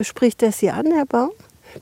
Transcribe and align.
Spricht 0.00 0.42
das 0.42 0.58
hier 0.58 0.74
an, 0.74 0.86
Herr 0.92 1.06
Baum? 1.06 1.30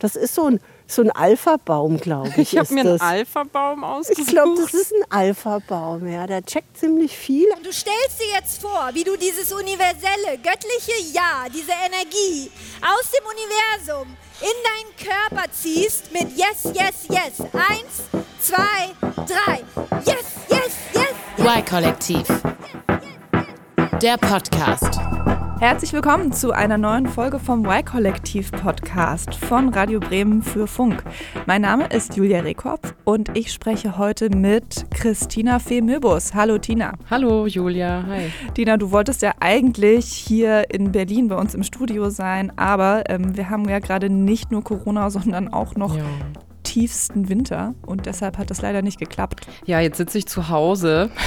Das 0.01 0.17
ist 0.17 0.34
so 0.34 0.47
ein, 0.47 0.61
so 0.86 1.01
ein 1.03 1.11
Alpha-Baum, 1.11 1.99
glaube 1.99 2.29
ich. 2.37 2.52
Ich 2.52 2.58
habe 2.58 2.75
mir 2.75 2.80
einen 2.83 3.00
Alpha-Baum 3.00 3.84
ausgesucht. 3.84 4.18
Ich 4.26 4.33
glaube, 4.34 4.60
das 4.60 4.75
ist 4.75 4.92
ein 4.92 5.10
Alpha-Baum, 5.10 6.06
ja. 6.06 6.26
Der 6.26 6.44
checkt 6.44 6.76
ziemlich 6.76 7.17
viel. 7.17 7.49
Du 7.62 7.73
stellst 7.73 8.21
dir 8.21 8.35
jetzt 8.39 8.61
vor, 8.61 8.91
wie 8.93 9.04
du 9.04 9.17
dieses 9.17 9.51
universelle, 9.53 10.37
göttliche 10.43 10.93
Ja, 11.15 11.46
diese 11.53 11.73
Energie 11.73 12.51
aus 12.83 13.11
dem 13.11 13.25
Universum 13.27 14.09
in 14.41 14.48
deinen 14.69 15.09
Körper 15.30 15.50
ziehst 15.50 16.12
mit 16.12 16.37
Yes, 16.37 16.64
Yes, 16.64 17.07
Yes. 17.09 17.41
Eins, 17.55 18.25
zwei, 18.41 18.91
drei. 19.25 19.62
Yes, 20.05 20.16
Yes, 20.50 20.59
Yes. 20.95 21.05
yes. 21.39 21.46
Y-Kollektiv. 21.46 22.27
Der 24.03 24.17
Podcast. 24.17 25.01
Herzlich 25.59 25.93
willkommen 25.93 26.31
zu 26.31 26.53
einer 26.53 26.79
neuen 26.79 27.09
Folge 27.09 27.41
vom 27.41 27.64
Y-Kollektiv-Podcast 27.64 29.35
von 29.35 29.71
Radio 29.71 29.99
Bremen 29.99 30.41
für 30.41 30.68
Funk. 30.68 31.03
Mein 31.46 31.63
Name 31.63 31.89
ist 31.89 32.16
Julia 32.16 32.41
Rehkopf 32.41 32.95
und 33.02 33.36
ich 33.36 33.52
spreche 33.52 33.98
heute 33.98 34.30
mit 34.30 34.86
Christina 34.92 35.58
Fee-Möbus. 35.58 36.32
Hallo 36.32 36.58
Tina. 36.58 36.92
Hallo 37.10 37.48
Julia, 37.48 38.05
hi. 38.06 38.30
Tina, 38.55 38.77
du 38.77 38.92
wolltest 38.92 39.20
ja 39.22 39.32
eigentlich 39.41 40.06
hier 40.06 40.70
in 40.70 40.92
Berlin 40.92 41.27
bei 41.27 41.34
uns 41.34 41.56
im 41.56 41.64
Studio 41.64 42.08
sein, 42.08 42.52
aber 42.56 43.02
ähm, 43.08 43.36
wir 43.36 43.50
haben 43.50 43.69
ja 43.69 43.80
gerade 43.80 44.10
nicht 44.10 44.52
nur 44.52 44.62
Corona, 44.62 45.10
sondern 45.10 45.52
auch 45.52 45.74
noch 45.74 45.96
ja 45.96 46.05
tiefsten 46.68 47.30
Winter 47.30 47.74
und 47.86 48.04
deshalb 48.04 48.36
hat 48.36 48.50
das 48.50 48.60
leider 48.60 48.82
nicht 48.82 48.98
geklappt. 48.98 49.46
Ja, 49.64 49.80
jetzt 49.80 49.96
sitze 49.96 50.18
ich 50.18 50.27
zu 50.27 50.50
Hause. 50.50 51.10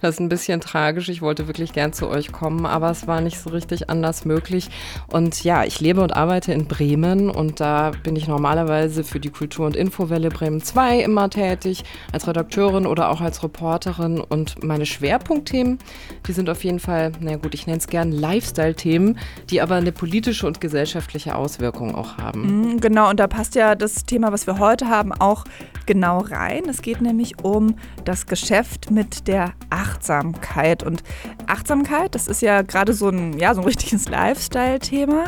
Das 0.00 0.16
ist 0.16 0.20
ein 0.20 0.28
bisschen 0.28 0.60
tragisch. 0.60 1.08
Ich 1.08 1.22
wollte 1.22 1.46
wirklich 1.46 1.72
gern 1.72 1.94
zu 1.94 2.08
euch 2.08 2.30
kommen, 2.30 2.66
aber 2.66 2.90
es 2.90 3.06
war 3.06 3.22
nicht 3.22 3.40
so 3.40 3.48
richtig 3.48 3.88
anders 3.88 4.26
möglich. 4.26 4.68
Und 5.06 5.42
ja, 5.44 5.64
ich 5.64 5.80
lebe 5.80 6.02
und 6.02 6.14
arbeite 6.14 6.52
in 6.52 6.66
Bremen 6.66 7.30
und 7.30 7.58
da 7.58 7.92
bin 8.02 8.14
ich 8.14 8.28
normalerweise 8.28 9.02
für 9.02 9.18
die 9.18 9.30
Kultur- 9.30 9.64
und 9.64 9.76
Infowelle 9.76 10.28
Bremen 10.28 10.62
2 10.62 10.98
immer 10.98 11.30
tätig, 11.30 11.84
als 12.12 12.26
Redakteurin 12.26 12.86
oder 12.86 13.08
auch 13.08 13.22
als 13.22 13.42
Reporterin. 13.42 14.20
Und 14.20 14.62
meine 14.62 14.84
Schwerpunktthemen, 14.84 15.78
die 16.26 16.32
sind 16.32 16.50
auf 16.50 16.64
jeden 16.64 16.80
Fall, 16.80 17.12
na 17.20 17.36
gut, 17.36 17.54
ich 17.54 17.66
nenne 17.66 17.78
es 17.78 17.86
gern 17.86 18.12
Lifestyle-Themen, 18.12 19.18
die 19.48 19.62
aber 19.62 19.76
eine 19.76 19.92
politische 19.92 20.46
und 20.46 20.60
gesellschaftliche 20.60 21.34
Auswirkung 21.34 21.94
auch 21.94 22.18
haben. 22.18 22.72
Mhm, 22.72 22.80
genau, 22.80 23.08
und 23.08 23.20
da 23.20 23.26
passt 23.26 23.54
ja 23.54 23.74
das 23.74 24.04
Thema, 24.04 24.32
was 24.32 24.46
wir 24.46 24.58
heute 24.58 24.63
haben, 24.64 25.12
auch 25.12 25.44
genau 25.86 26.18
rein. 26.18 26.62
Es 26.68 26.82
geht 26.82 27.00
nämlich 27.00 27.44
um 27.44 27.76
das 28.04 28.26
Geschäft 28.26 28.90
mit 28.90 29.28
der 29.28 29.52
Achtsamkeit. 29.70 30.82
Und 30.82 31.02
Achtsamkeit, 31.46 32.14
das 32.14 32.28
ist 32.28 32.42
ja 32.42 32.62
gerade 32.62 32.92
so 32.92 33.08
ein, 33.08 33.38
ja, 33.38 33.54
so 33.54 33.60
ein 33.60 33.66
richtiges 33.66 34.08
Lifestyle-Thema, 34.08 35.26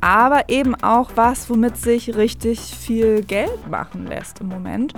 aber 0.00 0.48
eben 0.48 0.74
auch 0.82 1.12
was, 1.14 1.48
womit 1.48 1.76
sich 1.76 2.14
richtig 2.14 2.60
viel 2.60 3.22
Geld 3.22 3.68
machen 3.70 4.06
lässt 4.06 4.40
im 4.40 4.48
Moment. 4.48 4.92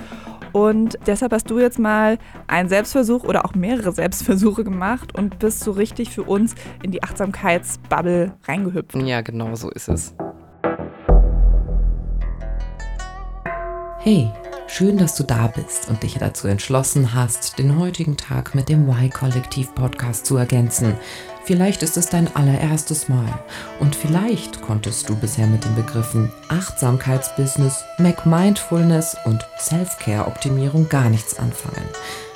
Und 0.53 0.99
deshalb 1.07 1.33
hast 1.33 1.51
du 1.51 1.59
jetzt 1.59 1.79
mal 1.79 2.19
einen 2.47 2.69
Selbstversuch 2.69 3.25
oder 3.25 3.45
auch 3.45 3.55
mehrere 3.55 3.93
Selbstversuche 3.93 4.65
gemacht 4.65 5.17
und 5.17 5.39
bist 5.39 5.61
so 5.61 5.73
richtig 5.73 6.11
für 6.11 6.23
uns 6.23 6.55
in 6.83 6.93
die 6.93 7.03
Achtsamkeitsbubble 7.03 8.35
reingehüpft. 8.45 8.97
Ja, 8.97 9.21
genau 9.21 9.55
so 9.55 9.71
ist 9.71 9.89
es. 9.89 10.15
Hey, 14.09 14.31
schön, 14.69 14.99
dass 14.99 15.17
du 15.17 15.25
da 15.25 15.49
bist 15.49 15.89
und 15.89 16.05
dich 16.05 16.15
dazu 16.15 16.47
entschlossen 16.47 17.13
hast, 17.13 17.59
den 17.59 17.77
heutigen 17.77 18.17
Tag 18.17 18.55
mit 18.55 18.69
dem 18.69 18.89
Y-Kollektiv-Podcast 18.89 20.25
zu 20.25 20.37
ergänzen. 20.37 20.95
Vielleicht 21.43 21.83
ist 21.83 21.97
es 21.97 22.09
dein 22.09 22.29
allererstes 22.37 23.09
Mal 23.09 23.41
und 23.81 23.97
vielleicht 23.97 24.63
konntest 24.63 25.09
du 25.09 25.17
bisher 25.17 25.49
mit 25.49 25.65
den 25.65 25.75
Begriffen 25.75 26.31
Achtsamkeitsbusiness, 26.51 27.83
Mac 27.99 28.25
Mindfulness 28.27 29.17
und 29.25 29.45
Self-Care-Optimierung 29.59 30.89
gar 30.89 31.11
nichts 31.11 31.37
anfangen. 31.37 31.89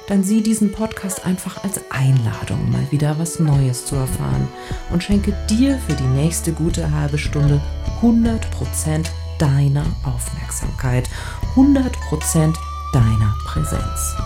Dann 0.09 0.25
sieh 0.25 0.43
diesen 0.43 0.73
Podcast 0.73 1.25
einfach 1.25 1.63
als 1.63 1.81
Einladung, 1.91 2.69
mal 2.73 2.91
wieder 2.91 3.17
was 3.21 3.39
Neues 3.39 3.87
zu 3.87 3.95
erfahren 3.95 4.49
und 4.91 5.05
schenke 5.05 5.37
dir 5.49 5.79
für 5.87 5.95
die 5.95 6.03
nächste 6.03 6.53
gute 6.53 6.91
halbe 6.91 7.17
Stunde 7.17 7.61
100% 8.03 9.07
deiner 9.41 9.87
Aufmerksamkeit, 10.05 11.09
100% 11.57 12.55
deiner 12.93 13.35
Präsenz. 13.45 14.17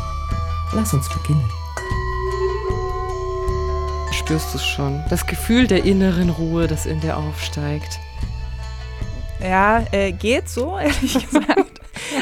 Lass 0.73 0.93
uns 0.93 1.09
beginnen. 1.09 1.49
Spürst 4.13 4.53
du 4.53 4.59
es 4.59 4.67
schon? 4.67 5.03
Das 5.11 5.27
Gefühl 5.27 5.67
der 5.67 5.85
inneren 5.85 6.31
Ruhe, 6.31 6.67
das 6.67 6.87
in 6.87 7.01
dir 7.01 7.17
aufsteigt. 7.17 7.99
Ja, 9.41 9.85
äh, 9.93 10.13
geht 10.13 10.49
so, 10.49 10.79
ehrlich 10.79 11.15
gesagt. 11.15 11.74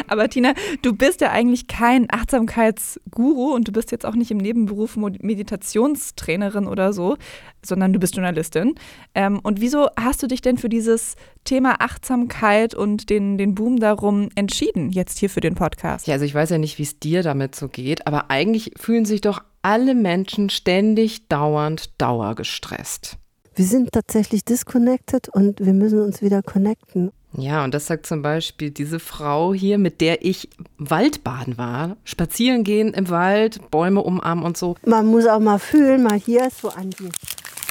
Aber 0.09 0.29
Tina, 0.29 0.55
du 0.83 0.95
bist 0.95 1.21
ja 1.21 1.31
eigentlich 1.31 1.67
kein 1.67 2.07
Achtsamkeitsguru 2.11 3.55
und 3.55 3.69
du 3.69 3.73
bist 3.73 3.93
jetzt 3.93 4.07
auch 4.07 4.15
nicht 4.15 4.31
im 4.31 4.39
Nebenberuf 4.39 4.97
Meditationstrainerin 4.97 6.67
oder 6.67 6.93
so, 6.93 7.17
sondern 7.65 7.93
du 7.93 7.99
bist 7.99 8.15
Journalistin. 8.15 8.75
Ähm, 9.15 9.41
und 9.43 9.61
wieso 9.61 9.89
hast 9.99 10.23
du 10.23 10.27
dich 10.27 10.41
denn 10.41 10.59
für 10.59 10.69
dieses 10.69 11.17
Thema 11.45 11.77
Achtsamkeit 11.81 12.75
und 12.75 13.11
den, 13.11 13.39
den 13.39 13.55
Boom 13.55 13.79
darum 13.81 14.29
entschieden, 14.35 14.91
jetzt 14.91 15.19
hier 15.19 15.31
für 15.31 15.41
den 15.41 15.55
Podcast? 15.55 16.07
Ja, 16.07 16.15
also 16.15 16.25
ich 16.25 16.35
weiß 16.35 16.51
ja 16.51 16.59
nicht, 16.59 16.79
wie 16.79 16.85
es 16.85 16.99
dir 16.99 17.23
damit 17.23 17.55
so 17.55 17.69
geht, 17.69 18.07
aber 18.07 18.31
eigentlich 18.31 18.73
fühlen 18.79 19.05
sich 19.05 19.21
doch 19.21 19.43
alle 19.62 19.95
Menschen 19.95 20.51
ständig, 20.51 21.29
dauernd, 21.29 21.91
dauergestresst. 21.99 23.17
Wir 23.55 23.67
sind 23.67 23.93
tatsächlich 23.93 24.45
disconnected 24.45 25.29
und 25.29 25.61
wir 25.61 25.75
müssen 25.75 26.01
uns 26.01 26.23
wieder 26.23 26.43
connecten. 26.43 27.12
Ja, 27.37 27.65
und 27.65 27.72
das 27.72 27.87
sagt 27.87 28.06
zum 28.06 28.22
Beispiel 28.22 28.70
diese 28.70 28.98
Frau 28.98 29.54
hier, 29.54 29.78
mit 29.78 30.00
der 30.00 30.25
ich 30.25 30.50
Waldbaden 30.78 31.56
war. 31.56 31.97
Spazieren 32.04 32.62
gehen 32.62 32.93
im 32.93 33.09
Wald, 33.09 33.70
Bäume 33.70 34.03
umarmen 34.03 34.44
und 34.44 34.56
so. 34.56 34.76
Man 34.84 35.06
muss 35.06 35.26
auch 35.26 35.41
mal 35.41 35.59
fühlen, 35.59 36.03
mal 36.03 36.19
hier 36.19 36.48
so 36.50 36.69
an 36.69 36.91
die, 36.91 37.09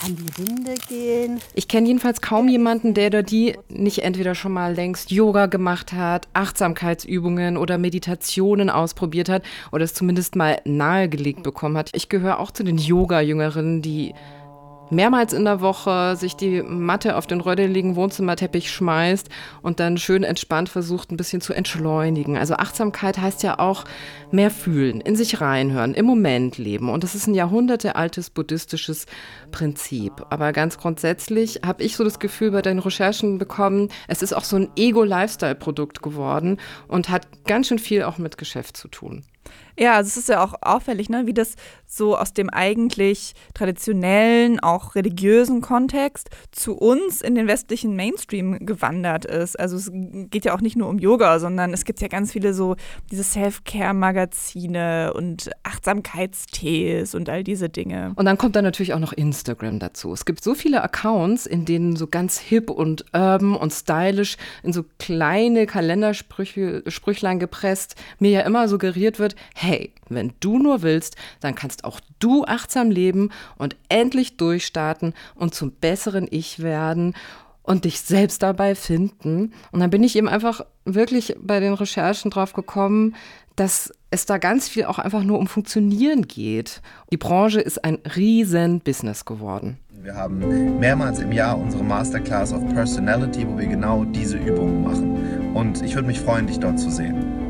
an 0.03 0.15
die 0.15 0.41
Rinde 0.41 0.73
gehen. 0.89 1.39
Ich 1.53 1.67
kenne 1.67 1.87
jedenfalls 1.87 2.21
kaum 2.21 2.47
jemanden, 2.47 2.95
der 2.95 3.07
oder 3.07 3.23
die 3.23 3.55
nicht 3.69 3.99
entweder 3.99 4.33
schon 4.33 4.53
mal 4.53 4.73
längst 4.73 5.11
Yoga 5.11 5.45
gemacht 5.45 5.93
hat, 5.93 6.27
Achtsamkeitsübungen 6.33 7.55
oder 7.57 7.77
Meditationen 7.77 8.71
ausprobiert 8.71 9.29
hat 9.29 9.43
oder 9.71 9.83
es 9.83 9.93
zumindest 9.93 10.35
mal 10.35 10.59
nahegelegt 10.65 11.43
bekommen 11.43 11.77
hat. 11.77 11.91
Ich 11.93 12.09
gehöre 12.09 12.39
auch 12.39 12.49
zu 12.49 12.63
den 12.63 12.79
Yoga-Jüngerinnen, 12.79 13.83
die 13.83 14.15
mehrmals 14.91 15.33
in 15.33 15.45
der 15.45 15.61
Woche 15.61 16.15
sich 16.15 16.35
die 16.35 16.61
Matte 16.61 17.15
auf 17.15 17.25
den 17.25 17.41
rödeligen 17.41 17.95
Wohnzimmerteppich 17.95 18.71
schmeißt 18.71 19.29
und 19.61 19.79
dann 19.79 19.97
schön 19.97 20.23
entspannt 20.23 20.69
versucht, 20.69 21.11
ein 21.11 21.17
bisschen 21.17 21.41
zu 21.41 21.53
entschleunigen. 21.53 22.37
Also 22.37 22.55
Achtsamkeit 22.55 23.17
heißt 23.17 23.43
ja 23.43 23.59
auch 23.59 23.85
mehr 24.31 24.51
fühlen, 24.51 25.01
in 25.01 25.15
sich 25.15 25.41
reinhören, 25.41 25.93
im 25.93 26.05
Moment 26.05 26.57
leben. 26.57 26.89
Und 26.89 27.03
das 27.03 27.15
ist 27.15 27.27
ein 27.27 27.35
jahrhundertealtes 27.35 28.29
buddhistisches 28.29 29.05
Prinzip. 29.51 30.13
Aber 30.29 30.51
ganz 30.51 30.77
grundsätzlich 30.77 31.61
habe 31.65 31.83
ich 31.83 31.95
so 31.95 32.03
das 32.03 32.19
Gefühl 32.19 32.51
bei 32.51 32.61
deinen 32.61 32.79
Recherchen 32.79 33.37
bekommen, 33.37 33.89
es 34.07 34.21
ist 34.21 34.33
auch 34.33 34.43
so 34.43 34.57
ein 34.57 34.69
Ego-Lifestyle-Produkt 34.75 36.01
geworden 36.01 36.57
und 36.87 37.09
hat 37.09 37.27
ganz 37.45 37.67
schön 37.67 37.79
viel 37.79 38.03
auch 38.03 38.17
mit 38.17 38.37
Geschäft 38.37 38.77
zu 38.77 38.87
tun. 38.87 39.23
Ja, 39.77 39.95
also 39.95 40.09
es 40.09 40.17
ist 40.17 40.29
ja 40.29 40.43
auch 40.43 40.53
auffällig, 40.61 41.09
ne, 41.09 41.25
wie 41.25 41.33
das 41.33 41.55
so 41.93 42.17
aus 42.17 42.33
dem 42.33 42.49
eigentlich 42.49 43.33
traditionellen, 43.53 44.61
auch 44.61 44.95
religiösen 44.95 45.59
Kontext 45.59 46.29
zu 46.51 46.77
uns 46.77 47.21
in 47.21 47.35
den 47.35 47.47
westlichen 47.47 47.97
Mainstream 47.97 48.65
gewandert 48.65 49.25
ist. 49.25 49.59
Also 49.59 49.75
es 49.75 49.91
geht 50.29 50.45
ja 50.45 50.55
auch 50.55 50.61
nicht 50.61 50.77
nur 50.77 50.87
um 50.87 50.99
Yoga, 50.99 51.39
sondern 51.39 51.73
es 51.73 51.83
gibt 51.83 51.99
ja 51.99 52.07
ganz 52.07 52.31
viele 52.31 52.53
so 52.53 52.77
diese 53.11 53.23
Self-Care-Magazine 53.23 55.13
und 55.13 55.51
Achtsamkeitstees 55.63 57.13
und 57.13 57.27
all 57.27 57.43
diese 57.43 57.67
Dinge. 57.67 58.13
Und 58.15 58.25
dann 58.25 58.37
kommt 58.37 58.55
dann 58.55 58.63
natürlich 58.63 58.93
auch 58.93 58.99
noch 58.99 59.11
Instagram 59.11 59.79
dazu. 59.79 60.13
Es 60.13 60.23
gibt 60.23 60.41
so 60.41 60.55
viele 60.55 60.81
Accounts, 60.81 61.45
in 61.45 61.65
denen 61.65 61.97
so 61.97 62.07
ganz 62.07 62.39
hip 62.39 62.69
und 62.69 63.03
urban 63.13 63.53
und 63.55 63.73
stylisch 63.73 64.37
in 64.63 64.71
so 64.71 64.85
kleine 64.97 65.65
Kalendersprüchlein 65.65 67.39
gepresst 67.39 67.95
mir 68.19 68.31
ja 68.31 68.41
immer 68.41 68.69
suggeriert 68.69 69.19
wird, 69.19 69.35
hey, 69.55 69.91
wenn 70.09 70.33
du 70.39 70.57
nur 70.57 70.81
willst, 70.81 71.15
dann 71.39 71.55
kannst 71.55 71.80
auch 71.83 71.99
du 72.19 72.45
achtsam 72.45 72.91
leben 72.91 73.29
und 73.57 73.75
endlich 73.89 74.37
durchstarten 74.37 75.13
und 75.35 75.53
zum 75.53 75.71
besseren 75.71 76.27
Ich 76.29 76.59
werden 76.59 77.13
und 77.63 77.85
dich 77.85 78.01
selbst 78.01 78.41
dabei 78.43 78.75
finden. 78.75 79.53
Und 79.71 79.79
dann 79.79 79.89
bin 79.89 80.03
ich 80.03 80.15
eben 80.15 80.27
einfach 80.27 80.61
wirklich 80.85 81.35
bei 81.39 81.59
den 81.59 81.73
Recherchen 81.73 82.31
drauf 82.31 82.53
gekommen, 82.53 83.15
dass 83.55 83.93
es 84.09 84.25
da 84.25 84.37
ganz 84.37 84.67
viel 84.67 84.85
auch 84.85 84.99
einfach 84.99 85.23
nur 85.23 85.39
um 85.39 85.47
Funktionieren 85.47 86.27
geht. 86.27 86.81
Die 87.11 87.17
Branche 87.17 87.61
ist 87.61 87.83
ein 87.83 87.99
riesen 88.15 88.79
Business 88.79 89.25
geworden. 89.25 89.77
Wir 90.03 90.15
haben 90.15 90.79
mehrmals 90.79 91.19
im 91.19 91.31
Jahr 91.31 91.57
unsere 91.57 91.83
Masterclass 91.83 92.53
of 92.53 92.67
Personality, 92.73 93.47
wo 93.47 93.57
wir 93.57 93.67
genau 93.67 94.03
diese 94.03 94.37
Übungen 94.37 94.83
machen. 94.83 95.53
Und 95.53 95.83
ich 95.83 95.93
würde 95.93 96.07
mich 96.07 96.19
freuen, 96.19 96.47
dich 96.47 96.59
dort 96.59 96.79
zu 96.79 96.89
sehen. 96.89 97.40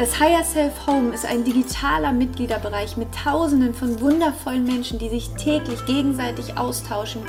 Das 0.00 0.18
Higher 0.18 0.42
Self 0.42 0.86
Home 0.86 1.12
ist 1.12 1.26
ein 1.26 1.44
digitaler 1.44 2.10
Mitgliederbereich 2.10 2.96
mit 2.96 3.14
Tausenden 3.14 3.74
von 3.74 4.00
wundervollen 4.00 4.64
Menschen, 4.64 4.98
die 4.98 5.10
sich 5.10 5.28
täglich 5.34 5.84
gegenseitig 5.84 6.56
austauschen 6.56 7.20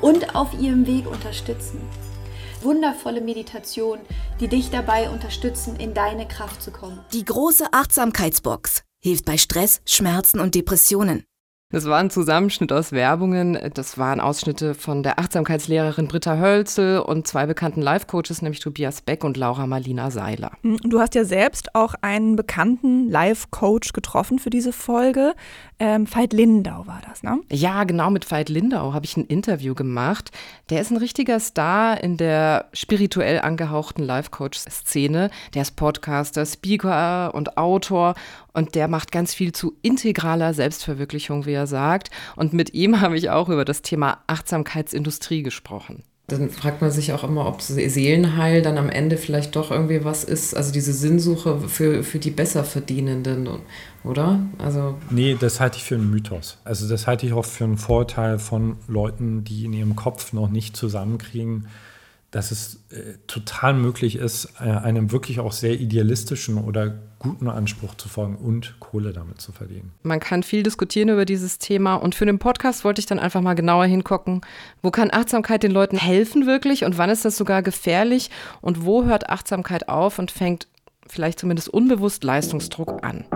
und 0.00 0.34
auf 0.34 0.58
ihrem 0.58 0.86
Weg 0.86 1.06
unterstützen. 1.06 1.82
wundervolle 2.62 3.20
Meditationen, 3.20 4.06
die 4.40 4.48
dich 4.48 4.70
dabei 4.70 5.10
unterstützen, 5.10 5.76
in 5.76 5.92
deine 5.92 6.26
Kraft 6.26 6.62
zu 6.62 6.70
kommen. 6.70 6.98
Die 7.12 7.26
große 7.26 7.66
Achtsamkeitsbox 7.72 8.84
hilft 9.02 9.26
bei 9.26 9.36
Stress, 9.36 9.82
Schmerzen 9.84 10.40
und 10.40 10.54
Depressionen. 10.54 11.24
Das 11.70 11.86
war 11.86 11.98
ein 11.98 12.10
Zusammenschnitt 12.10 12.72
aus 12.72 12.92
Werbungen. 12.92 13.58
Das 13.74 13.98
waren 13.98 14.20
Ausschnitte 14.20 14.74
von 14.74 15.02
der 15.02 15.18
Achtsamkeitslehrerin 15.18 16.06
Britta 16.06 16.38
Hölzel 16.38 17.00
und 17.00 17.26
zwei 17.26 17.46
bekannten 17.46 17.82
Life-Coaches, 17.82 18.42
nämlich 18.42 18.60
Tobias 18.60 19.00
Beck 19.00 19.24
und 19.24 19.36
Laura 19.36 19.66
Marlina 19.66 20.10
Seiler. 20.12 20.52
Hm, 20.62 20.76
du 20.84 21.00
hast 21.00 21.16
ja 21.16 21.24
selbst 21.24 21.74
auch 21.74 21.94
einen 22.00 22.36
bekannten 22.36 23.10
Life-Coach 23.10 23.92
getroffen 23.92 24.38
für 24.38 24.50
diese 24.50 24.72
Folge. 24.72 25.34
Ähm, 25.80 26.06
Veit 26.08 26.32
Lindau 26.32 26.86
war 26.86 27.00
das, 27.08 27.24
ne? 27.24 27.40
Ja, 27.50 27.82
genau, 27.82 28.10
mit 28.10 28.30
Veit 28.30 28.50
Lindau 28.50 28.92
habe 28.92 29.06
ich 29.06 29.16
ein 29.16 29.24
Interview 29.24 29.74
gemacht. 29.74 30.30
Der 30.70 30.80
ist 30.80 30.92
ein 30.92 30.98
richtiger 30.98 31.40
Star 31.40 32.00
in 32.00 32.16
der 32.16 32.68
spirituell 32.72 33.40
angehauchten 33.40 34.04
Life-Coach-Szene. 34.04 35.30
Der 35.54 35.62
ist 35.62 35.74
Podcaster, 35.74 36.46
Speaker 36.46 37.34
und 37.34 37.56
Autor 37.56 38.14
und 38.54 38.74
der 38.74 38.88
macht 38.88 39.12
ganz 39.12 39.34
viel 39.34 39.52
zu 39.52 39.76
integraler 39.82 40.54
Selbstverwirklichung, 40.54 41.44
wie 41.44 41.52
er 41.52 41.66
sagt. 41.66 42.10
Und 42.36 42.52
mit 42.54 42.72
ihm 42.72 43.00
habe 43.00 43.18
ich 43.18 43.28
auch 43.30 43.50
über 43.50 43.64
das 43.64 43.82
Thema 43.82 44.22
Achtsamkeitsindustrie 44.26 45.42
gesprochen. 45.42 46.04
Dann 46.26 46.48
fragt 46.48 46.80
man 46.80 46.90
sich 46.90 47.12
auch 47.12 47.22
immer, 47.22 47.46
ob 47.46 47.60
Seelenheil 47.60 48.62
dann 48.62 48.78
am 48.78 48.88
Ende 48.88 49.18
vielleicht 49.18 49.56
doch 49.56 49.70
irgendwie 49.70 50.04
was 50.04 50.24
ist, 50.24 50.56
also 50.56 50.72
diese 50.72 50.94
Sinnsuche 50.94 51.60
für, 51.68 52.02
für 52.02 52.18
die 52.18 52.30
Besserverdienenden, 52.30 53.46
oder? 54.04 54.40
Also 54.56 54.96
nee, 55.10 55.36
das 55.38 55.60
halte 55.60 55.76
ich 55.76 55.84
für 55.84 55.96
einen 55.96 56.10
Mythos. 56.10 56.56
Also 56.64 56.88
das 56.88 57.06
halte 57.06 57.26
ich 57.26 57.34
auch 57.34 57.44
für 57.44 57.64
einen 57.64 57.76
Vorteil 57.76 58.38
von 58.38 58.78
Leuten, 58.88 59.44
die 59.44 59.66
in 59.66 59.74
ihrem 59.74 59.96
Kopf 59.96 60.32
noch 60.32 60.48
nicht 60.48 60.78
zusammenkriegen, 60.78 61.66
dass 62.34 62.50
es 62.50 62.80
äh, 62.90 63.14
total 63.28 63.74
möglich 63.74 64.16
ist, 64.16 64.54
äh, 64.58 64.64
einem 64.64 65.12
wirklich 65.12 65.38
auch 65.38 65.52
sehr 65.52 65.78
idealistischen 65.78 66.58
oder 66.58 66.98
guten 67.20 67.48
Anspruch 67.48 67.94
zu 67.94 68.08
folgen 68.08 68.34
und 68.34 68.74
Kohle 68.80 69.12
damit 69.12 69.40
zu 69.40 69.52
verdienen. 69.52 69.92
Man 70.02 70.18
kann 70.18 70.42
viel 70.42 70.64
diskutieren 70.64 71.10
über 71.10 71.26
dieses 71.26 71.58
Thema 71.58 71.94
und 71.94 72.16
für 72.16 72.26
den 72.26 72.40
Podcast 72.40 72.84
wollte 72.84 72.98
ich 72.98 73.06
dann 73.06 73.20
einfach 73.20 73.40
mal 73.40 73.54
genauer 73.54 73.84
hingucken, 73.84 74.40
wo 74.82 74.90
kann 74.90 75.10
Achtsamkeit 75.12 75.62
den 75.62 75.70
Leuten 75.70 75.96
helfen 75.96 76.44
wirklich 76.44 76.84
und 76.84 76.98
wann 76.98 77.08
ist 77.08 77.24
das 77.24 77.36
sogar 77.36 77.62
gefährlich 77.62 78.30
und 78.60 78.84
wo 78.84 79.04
hört 79.04 79.30
Achtsamkeit 79.30 79.88
auf 79.88 80.18
und 80.18 80.32
fängt 80.32 80.66
vielleicht 81.06 81.38
zumindest 81.38 81.68
unbewusst 81.68 82.24
Leistungsdruck 82.24 83.04
an. 83.06 83.26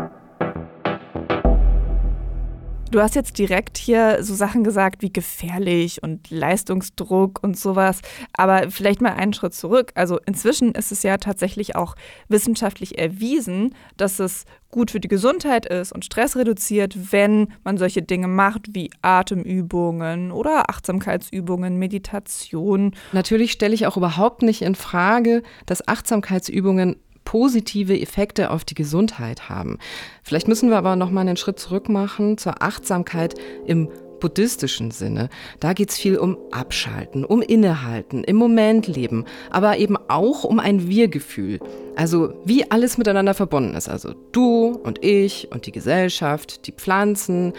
Du 2.90 3.02
hast 3.02 3.14
jetzt 3.14 3.38
direkt 3.38 3.76
hier 3.76 4.23
so 4.23 4.35
Sachen 4.35 4.64
gesagt 4.64 5.02
wie 5.02 5.12
gefährlich 5.12 6.02
und 6.02 6.31
Leistungsdruck 6.31 7.38
und 7.43 7.58
sowas, 7.58 8.00
aber 8.32 8.70
vielleicht 8.70 9.02
mal 9.02 9.12
einen 9.12 9.35
Schritt 9.35 9.52
zurück. 9.52 9.93
Also 9.94 10.19
inzwischen 10.25 10.73
ist 10.73 10.90
es 10.90 11.02
ja 11.02 11.19
tatsächlich 11.19 11.76
auch 11.76 11.96
wissenschaftlich 12.29 12.99
erwiesen, 12.99 13.75
dass 13.99 14.20
es 14.20 14.46
gut 14.70 14.90
für 14.90 15.00
die 15.00 15.08
Gesundheit 15.08 15.67
ist 15.67 15.93
und 15.93 16.05
Stress 16.05 16.37
reduziert, 16.37 17.12
wenn 17.12 17.52
man 17.62 17.76
solche 17.76 18.02
Dinge 18.02 18.29
macht 18.29 18.75
wie 18.75 18.91
Atemübungen 19.02 20.32
oder 20.32 20.70
Achtsamkeitsübungen, 20.70 21.79
Meditation. 21.79 22.94
Natürlich 23.12 23.52
stelle 23.52 23.75
ich 23.75 23.87
auch 23.87 23.96
überhaupt 23.99 24.43
nicht 24.43 24.62
in 24.62 24.75
Frage, 24.75 25.43
dass 25.67 25.87
Achtsamkeitsübungen 25.87 26.96
positive 27.28 28.00
Effekte 28.00 28.50
auf 28.50 28.64
die 28.64 28.75
Gesundheit 28.75 29.50
haben. 29.50 29.76
Vielleicht 30.22 30.48
müssen 30.48 30.70
wir 30.70 30.78
aber 30.78 30.96
noch 30.96 31.10
mal 31.10 31.20
einen 31.20 31.36
Schritt 31.36 31.58
zurück 31.58 31.90
machen 31.90 32.38
zur 32.38 32.62
Achtsamkeit 32.62 33.34
im 33.66 33.90
buddhistischen 34.19 34.90
Sinne. 34.92 35.28
Da 35.60 35.75
geht 35.75 35.90
es 35.90 35.98
viel 35.98 36.16
um 36.16 36.38
Abschalten, 36.52 37.26
um 37.26 37.42
Innehalten, 37.42 38.25
im 38.25 38.36
Moment 38.36 38.86
leben, 38.86 39.26
aber 39.50 39.76
eben 39.76 39.98
auch 40.08 40.42
um 40.42 40.58
ein 40.58 40.88
Wir-Gefühl. 40.88 41.60
Also 41.96 42.32
wie 42.46 42.70
alles 42.70 42.96
miteinander 42.96 43.34
verbunden 43.34 43.74
ist. 43.74 43.90
Also 43.90 44.14
du 44.32 44.81
und 44.82 45.04
ich 45.04 45.48
und 45.52 45.66
die 45.66 45.72
Gesellschaft, 45.72 46.66
die 46.66 46.72
Pflanzen 46.72 47.52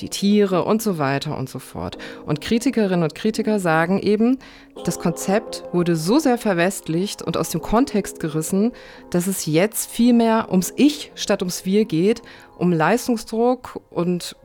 die 0.00 0.08
Tiere 0.08 0.64
und 0.64 0.82
so 0.82 0.98
weiter 0.98 1.36
und 1.36 1.48
so 1.48 1.58
fort. 1.58 1.98
Und 2.26 2.40
Kritikerinnen 2.40 3.02
und 3.02 3.14
Kritiker 3.14 3.58
sagen 3.58 3.98
eben, 3.98 4.38
das 4.84 4.98
Konzept 4.98 5.64
wurde 5.72 5.96
so 5.96 6.18
sehr 6.18 6.38
verwestlicht 6.38 7.22
und 7.22 7.36
aus 7.36 7.50
dem 7.50 7.62
Kontext 7.62 8.20
gerissen, 8.20 8.72
dass 9.10 9.26
es 9.26 9.46
jetzt 9.46 9.90
viel 9.90 10.12
mehr 10.12 10.48
ums 10.50 10.72
Ich 10.76 11.12
statt 11.14 11.42
ums 11.42 11.64
Wir 11.64 11.84
geht, 11.84 12.22
um 12.58 12.72
Leistungsdruck 12.72 13.80
und 13.90 14.36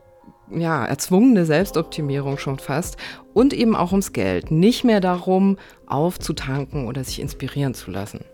ja, 0.50 0.84
erzwungene 0.84 1.46
Selbstoptimierung 1.46 2.38
schon 2.38 2.58
fast 2.58 2.96
und 3.34 3.52
eben 3.52 3.76
auch 3.76 3.92
ums 3.92 4.12
Geld. 4.12 4.50
Nicht 4.50 4.84
mehr 4.84 5.00
darum, 5.00 5.58
aufzutanken 5.86 6.86
oder 6.86 7.04
sich 7.04 7.20
inspirieren 7.20 7.74
zu 7.74 7.90
lassen. 7.90 8.24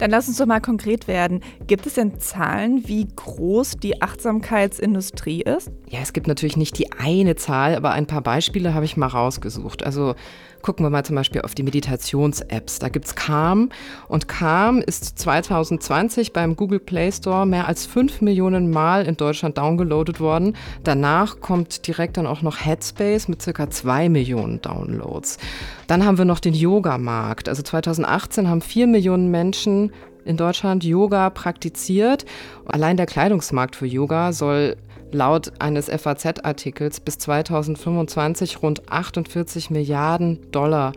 Dann 0.00 0.10
lass 0.10 0.28
uns 0.28 0.38
doch 0.38 0.46
mal 0.46 0.60
konkret 0.60 1.08
werden. 1.08 1.40
Gibt 1.66 1.84
es 1.84 1.94
denn 1.94 2.18
Zahlen, 2.18 2.88
wie 2.88 3.06
groß 3.06 3.72
die 3.72 4.00
Achtsamkeitsindustrie 4.00 5.42
ist? 5.42 5.70
Ja, 5.88 5.98
es 6.00 6.14
gibt 6.14 6.26
natürlich 6.26 6.56
nicht 6.56 6.78
die 6.78 6.90
eine 6.92 7.36
Zahl, 7.36 7.74
aber 7.74 7.90
ein 7.90 8.06
paar 8.06 8.22
Beispiele 8.22 8.72
habe 8.72 8.86
ich 8.86 8.96
mal 8.96 9.08
rausgesucht. 9.08 9.84
Also 9.84 10.14
Gucken 10.62 10.84
wir 10.84 10.90
mal 10.90 11.04
zum 11.04 11.16
Beispiel 11.16 11.40
auf 11.42 11.54
die 11.54 11.62
Meditations-Apps. 11.62 12.78
Da 12.78 12.88
gibt 12.88 13.06
es 13.06 13.14
Calm 13.14 13.70
und 14.08 14.28
Calm 14.28 14.78
ist 14.78 15.18
2020 15.18 16.32
beim 16.32 16.56
Google 16.56 16.80
Play 16.80 17.10
Store 17.12 17.46
mehr 17.46 17.66
als 17.66 17.86
5 17.86 18.20
Millionen 18.20 18.70
Mal 18.70 19.06
in 19.06 19.16
Deutschland 19.16 19.56
downgeloadet 19.56 20.20
worden. 20.20 20.56
Danach 20.84 21.40
kommt 21.40 21.86
direkt 21.86 22.16
dann 22.16 22.26
auch 22.26 22.42
noch 22.42 22.64
Headspace 22.64 23.28
mit 23.28 23.40
circa 23.40 23.70
2 23.70 24.08
Millionen 24.08 24.60
Downloads. 24.60 25.38
Dann 25.86 26.04
haben 26.04 26.18
wir 26.18 26.24
noch 26.24 26.40
den 26.40 26.54
Yoga-Markt. 26.54 27.48
Also 27.48 27.62
2018 27.62 28.48
haben 28.48 28.60
4 28.60 28.86
Millionen 28.86 29.30
Menschen 29.30 29.92
in 30.24 30.36
Deutschland 30.36 30.84
Yoga 30.84 31.30
praktiziert. 31.30 32.24
Allein 32.66 32.96
der 32.96 33.06
Kleidungsmarkt 33.06 33.76
für 33.76 33.86
Yoga 33.86 34.32
soll 34.32 34.76
laut 35.12 35.52
eines 35.58 35.88
FAZ-Artikels 35.88 37.00
bis 37.00 37.18
2025 37.18 38.62
rund 38.62 38.90
48 38.90 39.70
Milliarden 39.70 40.50
Dollar 40.50 40.92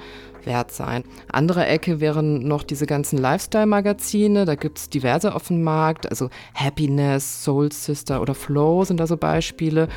wert 0.46 0.72
sein. 0.72 1.04
Andere 1.32 1.66
Ecke 1.66 2.00
wären 2.00 2.48
noch 2.48 2.64
diese 2.64 2.86
ganzen 2.86 3.18
Lifestyle-Magazine. 3.18 4.46
Da 4.46 4.56
gibt 4.56 4.78
es 4.78 4.90
diverse 4.90 5.34
auf 5.36 5.48
dem 5.48 5.64
Markt. 5.64 6.10
Also 6.10 6.30
Happiness, 6.54 7.44
Soul 7.44 7.72
Sister 7.72 8.22
oder 8.22 8.36
Flow 8.36 8.84
sind 8.84 9.00
da 9.00 9.08
so 9.08 9.18
Beispiele. 9.18 9.88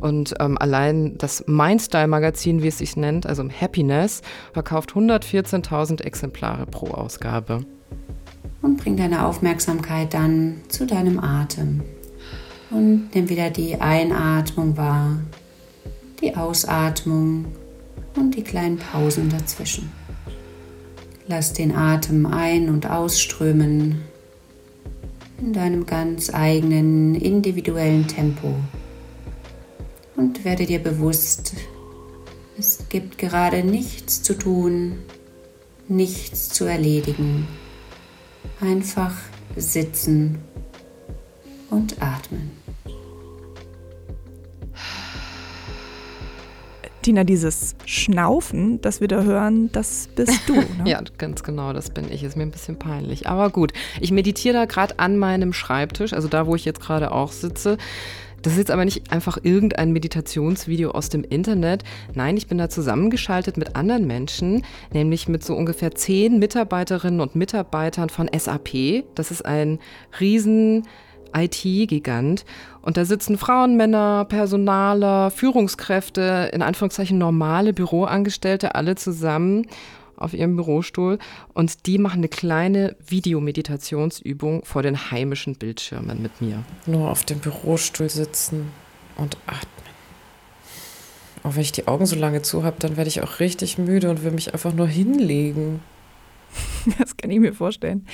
Und 0.00 0.34
ähm, 0.40 0.56
allein 0.58 1.18
das 1.18 1.44
Mindstyle-Magazin, 1.46 2.62
wie 2.62 2.68
es 2.68 2.78
sich 2.78 2.96
nennt, 2.96 3.26
also 3.26 3.44
Happiness, 3.48 4.22
verkauft 4.52 4.92
114.000 4.92 6.02
Exemplare 6.02 6.66
pro 6.66 6.88
Ausgabe. 6.88 7.64
Und 8.62 8.76
bring 8.76 8.96
deine 8.96 9.26
Aufmerksamkeit 9.26 10.14
dann 10.14 10.60
zu 10.68 10.86
deinem 10.86 11.18
Atem. 11.18 11.82
Und 12.70 13.10
nimm 13.14 13.28
wieder 13.28 13.50
die 13.50 13.80
Einatmung 13.80 14.76
wahr, 14.76 15.18
die 16.20 16.36
Ausatmung 16.36 17.46
und 18.14 18.36
die 18.36 18.42
kleinen 18.42 18.78
Pausen 18.78 19.28
dazwischen. 19.28 19.90
Lass 21.26 21.52
den 21.52 21.74
Atem 21.74 22.26
ein- 22.26 22.68
und 22.68 22.88
ausströmen 22.88 24.02
in 25.40 25.52
deinem 25.52 25.86
ganz 25.86 26.32
eigenen 26.32 27.14
individuellen 27.14 28.06
Tempo. 28.06 28.54
Und 30.16 30.44
werde 30.44 30.66
dir 30.66 30.80
bewusst, 30.80 31.54
es 32.58 32.88
gibt 32.88 33.16
gerade 33.16 33.64
nichts 33.64 34.22
zu 34.22 34.34
tun, 34.34 34.98
nichts 35.88 36.50
zu 36.50 36.66
erledigen. 36.66 37.48
Einfach 38.60 39.14
sitzen 39.56 40.38
und 41.70 42.02
atmen. 42.02 42.59
Tina, 47.02 47.24
dieses 47.24 47.76
Schnaufen, 47.86 48.80
das 48.82 49.00
wir 49.00 49.08
da 49.08 49.22
hören, 49.22 49.72
das 49.72 50.08
bist 50.14 50.48
du. 50.48 50.54
Ne? 50.80 50.88
ja, 50.90 51.02
ganz 51.18 51.42
genau, 51.42 51.72
das 51.72 51.90
bin 51.90 52.10
ich. 52.10 52.22
Ist 52.22 52.36
mir 52.36 52.42
ein 52.42 52.50
bisschen 52.50 52.78
peinlich. 52.78 53.26
Aber 53.26 53.50
gut, 53.50 53.72
ich 54.00 54.12
meditiere 54.12 54.54
da 54.54 54.64
gerade 54.66 54.98
an 54.98 55.16
meinem 55.16 55.52
Schreibtisch, 55.52 56.12
also 56.12 56.28
da, 56.28 56.46
wo 56.46 56.54
ich 56.54 56.64
jetzt 56.64 56.80
gerade 56.80 57.12
auch 57.12 57.32
sitze. 57.32 57.76
Das 58.42 58.54
ist 58.54 58.58
jetzt 58.58 58.70
aber 58.70 58.84
nicht 58.84 59.12
einfach 59.12 59.38
irgendein 59.42 59.92
Meditationsvideo 59.92 60.90
aus 60.92 61.08
dem 61.08 61.24
Internet. 61.24 61.84
Nein, 62.14 62.36
ich 62.36 62.46
bin 62.46 62.58
da 62.58 62.68
zusammengeschaltet 62.68 63.56
mit 63.56 63.76
anderen 63.76 64.06
Menschen, 64.06 64.64
nämlich 64.92 65.28
mit 65.28 65.44
so 65.44 65.54
ungefähr 65.54 65.94
zehn 65.94 66.38
Mitarbeiterinnen 66.38 67.20
und 67.20 67.34
Mitarbeitern 67.34 68.08
von 68.08 68.30
SAP. 68.34 69.04
Das 69.14 69.30
ist 69.30 69.44
ein 69.44 69.78
riesen 70.20 70.84
IT-Gigant. 71.34 72.44
Und 72.82 72.96
da 72.96 73.04
sitzen 73.04 73.36
Frauen, 73.36 73.76
Männer, 73.76 74.24
Personaler, 74.24 75.30
Führungskräfte, 75.30 76.50
in 76.52 76.62
Anführungszeichen 76.62 77.18
normale 77.18 77.72
Büroangestellte, 77.72 78.74
alle 78.74 78.94
zusammen 78.94 79.66
auf 80.16 80.34
ihrem 80.34 80.56
Bürostuhl. 80.56 81.18
Und 81.52 81.86
die 81.86 81.98
machen 81.98 82.18
eine 82.18 82.28
kleine 82.28 82.96
Videomeditationsübung 83.06 84.64
vor 84.64 84.82
den 84.82 85.10
heimischen 85.10 85.56
Bildschirmen 85.56 86.22
mit 86.22 86.40
mir. 86.40 86.62
Nur 86.86 87.10
auf 87.10 87.24
dem 87.24 87.40
Bürostuhl 87.40 88.08
sitzen 88.08 88.70
und 89.16 89.36
atmen. 89.46 89.80
Auch 91.42 91.54
wenn 91.54 91.62
ich 91.62 91.72
die 91.72 91.88
Augen 91.88 92.04
so 92.04 92.16
lange 92.16 92.42
zu 92.42 92.64
habe, 92.64 92.76
dann 92.78 92.96
werde 92.96 93.08
ich 93.08 93.22
auch 93.22 93.40
richtig 93.40 93.78
müde 93.78 94.10
und 94.10 94.22
will 94.22 94.30
mich 94.30 94.52
einfach 94.52 94.74
nur 94.74 94.86
hinlegen. 94.86 95.80
Das 96.98 97.16
kann 97.16 97.30
ich 97.30 97.40
mir 97.40 97.52
vorstellen. 97.52 98.06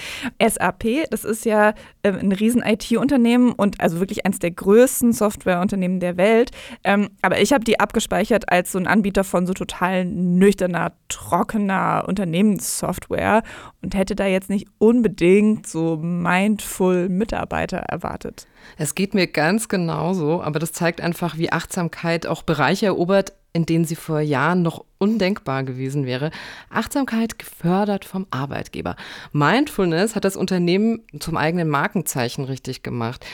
SAP, 0.44 1.08
das 1.10 1.24
ist 1.24 1.44
ja 1.44 1.74
äh, 2.02 2.10
ein 2.10 2.32
riesen 2.32 2.62
IT-Unternehmen 2.62 3.52
und 3.52 3.80
also 3.80 4.00
wirklich 4.00 4.26
eines 4.26 4.38
der 4.38 4.50
größten 4.50 5.12
Softwareunternehmen 5.12 6.00
der 6.00 6.16
Welt. 6.16 6.50
Ähm, 6.84 7.10
aber 7.22 7.40
ich 7.40 7.52
habe 7.52 7.64
die 7.64 7.80
abgespeichert 7.80 8.50
als 8.50 8.72
so 8.72 8.78
ein 8.78 8.86
Anbieter 8.86 9.24
von 9.24 9.46
so 9.46 9.54
total 9.54 10.04
nüchterner, 10.04 10.92
trockener 11.08 12.04
Unternehmenssoftware 12.06 13.42
und 13.82 13.94
hätte 13.94 14.16
da 14.16 14.26
jetzt 14.26 14.50
nicht 14.50 14.66
unbedingt 14.78 15.66
so 15.66 15.96
mindful 15.96 17.08
Mitarbeiter 17.08 17.78
erwartet. 17.78 18.46
Es 18.76 18.94
geht 18.94 19.14
mir 19.14 19.26
ganz 19.26 19.68
genauso, 19.68 20.42
aber 20.42 20.58
das 20.58 20.72
zeigt 20.72 21.00
einfach, 21.00 21.38
wie 21.38 21.52
Achtsamkeit 21.52 22.26
auch 22.26 22.42
Bereiche 22.42 22.86
erobert, 22.86 23.32
in 23.56 23.66
denen 23.66 23.86
sie 23.86 23.96
vor 23.96 24.20
Jahren 24.20 24.62
noch 24.62 24.84
undenkbar 24.98 25.64
gewesen 25.64 26.04
wäre. 26.06 26.30
Achtsamkeit 26.70 27.38
gefördert 27.38 28.04
vom 28.04 28.26
Arbeitgeber. 28.30 28.96
Mindfulness 29.32 30.14
hat 30.14 30.24
das 30.24 30.36
Unternehmen 30.36 31.00
zum 31.18 31.36
eigenen 31.36 31.68
Markenzeichen 31.68 32.44
richtig 32.44 32.82
gemacht. 32.82 33.24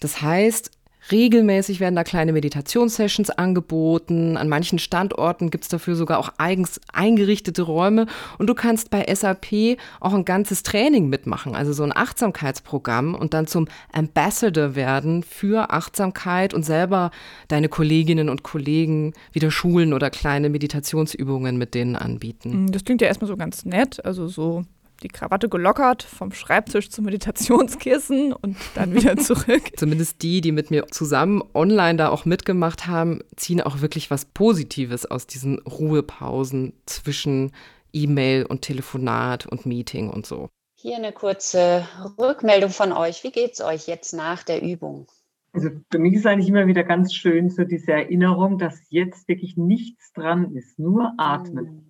Das 0.00 0.22
heißt, 0.22 0.70
Regelmäßig 1.10 1.80
werden 1.80 1.94
da 1.94 2.04
kleine 2.04 2.32
Meditationssessions 2.32 3.30
angeboten. 3.30 4.36
An 4.36 4.48
manchen 4.48 4.78
Standorten 4.78 5.50
gibt 5.50 5.64
es 5.64 5.68
dafür 5.68 5.94
sogar 5.94 6.18
auch 6.18 6.30
eigens 6.38 6.80
eingerichtete 6.92 7.62
Räume. 7.62 8.06
Und 8.38 8.48
du 8.48 8.54
kannst 8.54 8.90
bei 8.90 9.06
SAP 9.12 9.78
auch 10.00 10.14
ein 10.14 10.24
ganzes 10.24 10.62
Training 10.62 11.08
mitmachen, 11.08 11.54
also 11.54 11.72
so 11.72 11.84
ein 11.84 11.96
Achtsamkeitsprogramm 11.96 13.14
und 13.14 13.34
dann 13.34 13.46
zum 13.46 13.68
Ambassador 13.92 14.74
werden 14.74 15.22
für 15.22 15.70
Achtsamkeit 15.70 16.54
und 16.54 16.64
selber 16.64 17.10
deine 17.48 17.68
Kolleginnen 17.68 18.28
und 18.28 18.42
Kollegen 18.42 19.12
wieder 19.32 19.50
schulen 19.50 19.92
oder 19.92 20.10
kleine 20.10 20.48
Meditationsübungen 20.48 21.56
mit 21.56 21.74
denen 21.74 21.96
anbieten. 21.96 22.66
Das 22.70 22.84
klingt 22.84 23.00
ja 23.00 23.08
erstmal 23.08 23.28
so 23.28 23.36
ganz 23.36 23.64
nett, 23.64 24.04
also 24.04 24.26
so 24.26 24.64
die 25.02 25.08
Krawatte 25.08 25.48
gelockert, 25.48 26.02
vom 26.02 26.32
Schreibtisch 26.32 26.90
zum 26.90 27.04
Meditationskissen 27.04 28.32
und 28.32 28.56
dann 28.74 28.94
wieder 28.94 29.16
zurück. 29.16 29.62
Zumindest 29.76 30.22
die, 30.22 30.40
die 30.40 30.52
mit 30.52 30.70
mir 30.70 30.86
zusammen 30.88 31.42
online 31.54 31.96
da 31.96 32.08
auch 32.08 32.24
mitgemacht 32.24 32.86
haben, 32.86 33.20
ziehen 33.36 33.60
auch 33.60 33.80
wirklich 33.80 34.10
was 34.10 34.24
Positives 34.24 35.06
aus 35.06 35.26
diesen 35.26 35.58
Ruhepausen 35.60 36.72
zwischen 36.86 37.52
E-Mail 37.92 38.44
und 38.44 38.62
Telefonat 38.62 39.46
und 39.46 39.66
Meeting 39.66 40.10
und 40.10 40.26
so. 40.26 40.48
Hier 40.74 40.96
eine 40.96 41.12
kurze 41.12 41.86
Rückmeldung 42.18 42.70
von 42.70 42.92
euch. 42.92 43.24
Wie 43.24 43.30
geht 43.30 43.54
es 43.54 43.60
euch 43.60 43.86
jetzt 43.86 44.12
nach 44.12 44.42
der 44.42 44.62
Übung? 44.62 45.06
Also 45.52 45.70
für 45.90 45.98
mich 45.98 46.12
ist 46.12 46.26
eigentlich 46.26 46.50
immer 46.50 46.66
wieder 46.66 46.84
ganz 46.84 47.14
schön 47.14 47.48
so 47.48 47.64
diese 47.64 47.92
Erinnerung, 47.92 48.58
dass 48.58 48.78
jetzt 48.90 49.26
wirklich 49.26 49.56
nichts 49.56 50.12
dran 50.12 50.54
ist, 50.54 50.78
nur 50.78 51.14
atmen. 51.16 51.85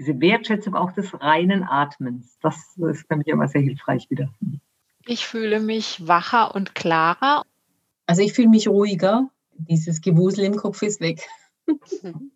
Diese 0.00 0.18
Wertschätzung 0.18 0.74
auch 0.74 0.92
des 0.92 1.12
reinen 1.20 1.62
Atmens. 1.62 2.38
Das 2.40 2.56
ist 2.78 3.06
für 3.06 3.16
mich 3.16 3.26
immer 3.26 3.48
sehr 3.48 3.60
hilfreich 3.60 4.08
wieder. 4.08 4.30
Ich 5.06 5.26
fühle 5.26 5.60
mich 5.60 6.08
wacher 6.08 6.54
und 6.54 6.74
klarer. 6.74 7.44
Also 8.06 8.22
ich 8.22 8.32
fühle 8.32 8.48
mich 8.48 8.66
ruhiger. 8.66 9.28
Dieses 9.52 10.00
Gewusel 10.00 10.46
im 10.46 10.56
Kopf 10.56 10.80
ist 10.80 11.02
weg. 11.02 11.28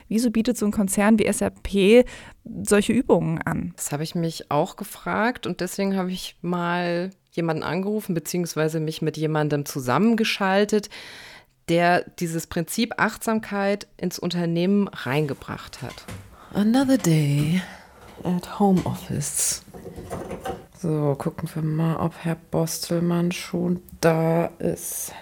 Wieso 0.09 0.31
bietet 0.31 0.59
so 0.59 0.67
ein 0.67 0.73
Konzern 0.73 1.19
wie 1.19 1.33
SAP 1.33 2.07
solche 2.45 2.93
Übungen 2.93 3.41
an? 3.41 3.73
Das 3.77 3.93
habe 3.93 4.03
ich 4.03 4.15
mich 4.15 4.51
auch 4.51 4.77
gefragt 4.77 5.47
und 5.47 5.61
deswegen 5.61 5.97
habe 5.97 6.11
ich 6.11 6.37
mal 6.43 7.13
jemanden 7.31 7.63
angerufen 7.63 8.15
beziehungsweise 8.15 8.79
mich 8.79 9.01
mit 9.01 9.17
jemandem 9.17 9.65
zusammengeschaltet, 9.65 10.91
der 11.71 12.03
dieses 12.21 12.47
Prinzip 12.47 12.93
Achtsamkeit 12.99 13.89
ins 13.97 14.19
Unternehmen 14.19 14.87
reingebracht 14.89 15.81
hat. 15.81 16.05
Another 16.55 16.97
day 16.97 17.61
at 18.23 18.61
home 18.61 18.81
office. 18.85 19.65
So, 20.79 21.17
gucken 21.19 21.49
wir 21.53 21.63
mal, 21.63 21.97
ob 21.97 22.15
Herr 22.23 22.37
Bostelmann 22.37 23.33
schon 23.33 23.83
da 24.01 24.47
ist. 24.61 25.13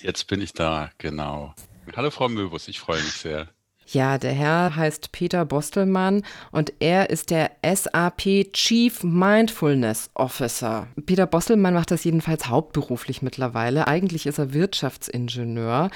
Jetzt 0.00 0.28
bin 0.28 0.40
ich 0.40 0.54
da, 0.54 0.90
genau. 0.96 1.54
Hallo 1.94 2.10
Frau 2.10 2.30
Möbus, 2.30 2.66
ich 2.68 2.80
freue 2.80 3.02
mich 3.02 3.12
sehr. 3.12 3.48
Ja, 3.88 4.16
der 4.16 4.32
Herr 4.32 4.74
heißt 4.74 5.12
Peter 5.12 5.44
Bostelmann 5.44 6.24
und 6.50 6.72
er 6.80 7.10
ist 7.10 7.30
der 7.30 7.50
SAP 7.62 8.52
Chief 8.54 9.02
Mindfulness 9.02 10.08
Officer. 10.14 10.86
Peter 11.04 11.26
Bostelmann 11.26 11.74
macht 11.74 11.90
das 11.90 12.04
jedenfalls 12.04 12.48
hauptberuflich 12.48 13.20
mittlerweile. 13.20 13.86
Eigentlich 13.86 14.24
ist 14.24 14.38
er 14.38 14.54
Wirtschaftsingenieur 14.54 15.90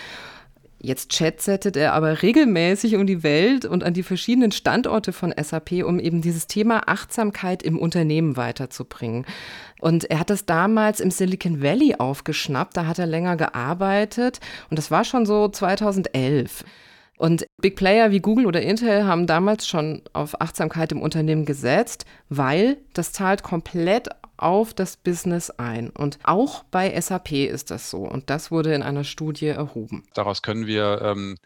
Jetzt 0.87 1.11
chatsettet 1.11 1.76
er 1.76 1.95
aber 1.95 2.23
regelmäßig 2.23 2.95
um 2.95 3.09
die 3.09 3.25
Welt 3.25 3.64
und 3.64 3.83
an 3.83 3.93
die 3.93 4.05
verschiedenen 4.05 4.52
Standorte 4.52 5.12
von 5.12 5.35
SAP, 5.37 5.85
um 5.85 5.99
eben 5.99 6.23
dieses 6.23 6.47
Thema 6.47 6.87
Achtsamkeit 6.87 7.64
im 7.64 7.76
Unternehmen 7.76 8.37
weiterzubringen. 8.37 9.26
Und 9.81 10.05
er 10.05 10.21
hat 10.21 10.31
das 10.31 10.47
damals 10.47 11.00
im 11.00 11.11
Silicon 11.11 11.61
Valley 11.61 11.97
aufgeschnappt, 11.99 12.76
da 12.76 12.87
hat 12.87 13.00
er 13.00 13.07
länger 13.07 13.37
gearbeitet 13.37 14.38
und 14.71 14.78
das 14.78 14.93
war 14.93 15.02
schon 15.02 15.26
so 15.26 15.49
2011. 15.49 16.62
Und 17.19 17.47
Big 17.61 17.75
Player 17.75 18.12
wie 18.12 18.21
Google 18.21 18.47
oder 18.47 18.62
Intel 18.62 19.07
haben 19.07 19.26
damals 19.26 19.66
schon 19.66 20.02
auf 20.12 20.40
Achtsamkeit 20.40 20.93
im 20.93 21.02
Unternehmen 21.02 21.47
gesetzt, 21.47 22.05
weil 22.28 22.76
das 22.93 23.11
zahlt 23.11 23.43
komplett 23.43 24.09
auf 24.37 24.75
das 24.75 24.97
Business 24.97 25.50
ein. 25.50 25.90
Und 25.90 26.19
auch 26.23 26.64
bei 26.64 26.99
SAP 27.00 27.33
ist 27.33 27.71
das 27.71 27.90
so. 27.90 27.99
Und 27.99 28.31
das 28.31 28.50
wurde 28.50 28.75
in 28.75 28.83
einer 28.83 29.05
Studie 29.05 29.49
erhoben. 29.49 30.05
Daraus 30.14 30.43
können 30.43 30.66
wir 30.66 31.00
ähm, 31.02 31.37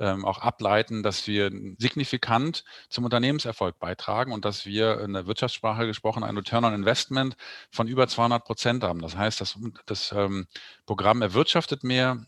ähm, 0.00 0.24
auch 0.24 0.38
ableiten, 0.38 1.02
dass 1.02 1.26
wir 1.26 1.50
signifikant 1.78 2.64
zum 2.88 3.04
Unternehmenserfolg 3.04 3.78
beitragen 3.78 4.32
und 4.32 4.44
dass 4.44 4.64
wir 4.64 5.00
in 5.00 5.12
der 5.12 5.26
Wirtschaftssprache 5.26 5.86
gesprochen 5.86 6.22
ein 6.22 6.36
Return 6.36 6.64
on 6.64 6.74
Investment 6.74 7.36
von 7.70 7.88
über 7.88 8.06
200 8.06 8.44
Prozent 8.44 8.84
haben. 8.84 9.00
Das 9.00 9.16
heißt, 9.16 9.40
das, 9.40 9.58
das 9.86 10.12
ähm, 10.12 10.46
Programm 10.86 11.22
erwirtschaftet 11.22 11.82
mehr, 11.84 12.24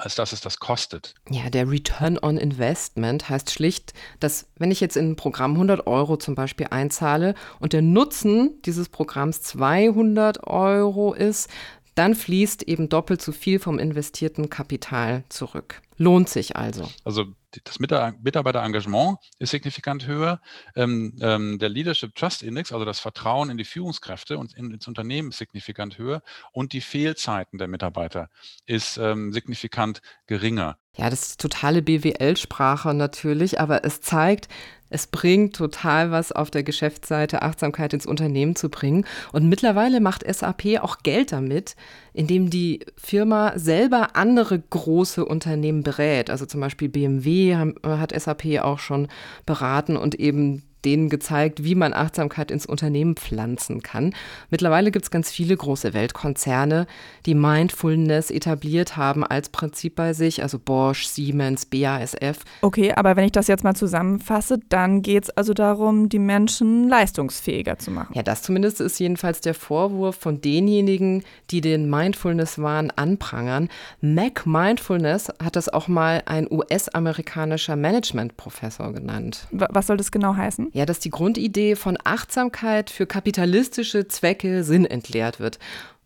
als 0.00 0.14
dass 0.14 0.32
es 0.32 0.40
das 0.40 0.58
kostet. 0.58 1.14
Ja, 1.28 1.50
der 1.50 1.70
Return 1.70 2.18
on 2.20 2.36
Investment 2.36 3.28
heißt 3.28 3.50
schlicht, 3.50 3.92
dass 4.18 4.46
wenn 4.56 4.70
ich 4.70 4.80
jetzt 4.80 4.96
in 4.96 5.10
ein 5.10 5.16
Programm 5.16 5.52
100 5.52 5.86
Euro 5.86 6.16
zum 6.16 6.34
Beispiel 6.34 6.68
einzahle 6.70 7.34
und 7.58 7.72
der 7.72 7.82
Nutzen 7.82 8.60
dieses 8.64 8.88
Programms 8.88 9.42
200 9.42 10.46
Euro 10.46 11.12
ist, 11.12 11.48
dann 11.94 12.14
fließt 12.14 12.62
eben 12.62 12.88
doppelt 12.88 13.20
so 13.20 13.32
viel 13.32 13.58
vom 13.58 13.78
investierten 13.78 14.48
Kapital 14.48 15.24
zurück. 15.28 15.82
Lohnt 15.96 16.28
sich 16.28 16.56
also. 16.56 16.88
Also 17.04 17.26
das 17.64 17.80
Mitarbeiterengagement 17.80 19.18
ist 19.38 19.50
signifikant 19.50 20.06
höher. 20.06 20.40
Ähm, 20.76 21.16
ähm, 21.20 21.58
der 21.58 21.68
Leadership 21.68 22.14
Trust 22.14 22.42
Index, 22.42 22.72
also 22.72 22.84
das 22.84 23.00
Vertrauen 23.00 23.50
in 23.50 23.56
die 23.56 23.64
Führungskräfte 23.64 24.38
und 24.38 24.54
in, 24.56 24.70
ins 24.70 24.86
Unternehmen 24.86 25.30
ist 25.30 25.38
signifikant 25.38 25.98
höher. 25.98 26.22
Und 26.52 26.72
die 26.72 26.80
Fehlzeiten 26.80 27.58
der 27.58 27.68
Mitarbeiter 27.68 28.28
ist 28.66 28.98
ähm, 28.98 29.32
signifikant 29.32 30.00
geringer. 30.26 30.78
Ja, 30.96 31.08
das 31.08 31.22
ist 31.22 31.40
totale 31.40 31.82
BWL-Sprache 31.82 32.94
natürlich, 32.94 33.60
aber 33.60 33.84
es 33.84 34.00
zeigt, 34.00 34.48
es 34.90 35.06
bringt 35.06 35.56
total 35.56 36.10
was 36.10 36.32
auf 36.32 36.50
der 36.50 36.64
Geschäftsseite, 36.64 37.42
Achtsamkeit 37.42 37.94
ins 37.94 38.06
Unternehmen 38.06 38.56
zu 38.56 38.68
bringen. 38.68 39.06
Und 39.32 39.48
mittlerweile 39.48 40.00
macht 40.00 40.24
SAP 40.30 40.80
auch 40.80 40.98
Geld 41.02 41.32
damit, 41.32 41.76
indem 42.12 42.50
die 42.50 42.80
Firma 42.96 43.52
selber 43.56 44.16
andere 44.16 44.58
große 44.58 45.24
Unternehmen 45.24 45.84
berät. 45.84 46.28
Also 46.28 46.44
zum 46.44 46.60
Beispiel 46.60 46.88
BMW 46.88 47.56
hat 47.84 48.20
SAP 48.20 48.60
auch 48.60 48.80
schon 48.80 49.08
beraten 49.46 49.96
und 49.96 50.16
eben 50.16 50.64
denen 50.84 51.08
gezeigt, 51.08 51.64
wie 51.64 51.74
man 51.74 51.92
Achtsamkeit 51.92 52.50
ins 52.50 52.66
Unternehmen 52.66 53.16
pflanzen 53.16 53.82
kann. 53.82 54.14
Mittlerweile 54.50 54.90
gibt 54.90 55.04
es 55.04 55.10
ganz 55.10 55.30
viele 55.30 55.56
große 55.56 55.94
Weltkonzerne, 55.94 56.86
die 57.26 57.34
Mindfulness 57.34 58.30
etabliert 58.30 58.96
haben 58.96 59.24
als 59.24 59.48
Prinzip 59.48 59.96
bei 59.96 60.12
sich, 60.12 60.42
also 60.42 60.58
Bosch, 60.58 61.06
Siemens, 61.06 61.66
BASF. 61.66 62.44
Okay, 62.62 62.92
aber 62.92 63.16
wenn 63.16 63.24
ich 63.24 63.32
das 63.32 63.46
jetzt 63.46 63.64
mal 63.64 63.74
zusammenfasse, 63.74 64.60
dann 64.68 65.02
geht 65.02 65.24
es 65.24 65.30
also 65.30 65.54
darum, 65.54 66.08
die 66.08 66.18
Menschen 66.18 66.88
leistungsfähiger 66.88 67.78
zu 67.78 67.90
machen. 67.90 68.14
Ja, 68.14 68.22
das 68.22 68.42
zumindest 68.42 68.80
ist 68.80 68.98
jedenfalls 68.98 69.40
der 69.40 69.54
Vorwurf 69.54 70.16
von 70.16 70.40
denjenigen, 70.40 71.24
die 71.50 71.60
den 71.60 71.88
Mindfulness-Wahn 71.90 72.90
anprangern. 72.92 73.68
Mac 74.00 74.46
Mindfulness 74.46 75.28
hat 75.42 75.56
das 75.56 75.68
auch 75.68 75.88
mal 75.88 76.22
ein 76.26 76.46
US-amerikanischer 76.50 77.76
Management-Professor 77.76 78.92
genannt. 78.92 79.46
Was 79.50 79.86
soll 79.86 79.96
das 79.96 80.10
genau 80.10 80.34
heißen? 80.34 80.69
Ja, 80.72 80.86
dass 80.86 81.00
die 81.00 81.10
Grundidee 81.10 81.74
von 81.74 81.98
Achtsamkeit 82.04 82.90
für 82.90 83.06
kapitalistische 83.06 84.06
Zwecke 84.06 84.62
sinnentleert 84.62 85.40
wird. 85.40 85.58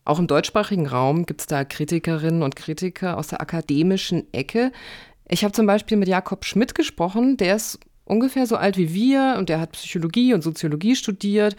Auch 0.04 0.18
im 0.18 0.26
deutschsprachigen 0.26 0.87
Raum 0.87 1.26
gibt 1.26 1.42
es 1.42 1.47
da 1.47 1.64
Kritikerinnen 1.64 2.42
und 2.42 2.56
Kritiker 2.56 3.16
aus 3.16 3.28
der 3.28 3.40
akademischen 3.40 4.33
Ecke. 4.33 4.73
Ich 5.28 5.44
habe 5.44 5.52
zum 5.52 5.66
Beispiel 5.66 5.97
mit 5.97 6.09
Jakob 6.09 6.44
Schmidt 6.44 6.75
gesprochen, 6.75 7.37
der 7.37 7.56
ist 7.56 7.78
ungefähr 8.04 8.47
so 8.47 8.56
alt 8.56 8.76
wie 8.76 8.92
wir 8.92 9.37
und 9.38 9.49
der 9.49 9.61
hat 9.61 9.73
Psychologie 9.73 10.35
und 10.35 10.42
Soziologie 10.42 10.97
studiert. 10.97 11.56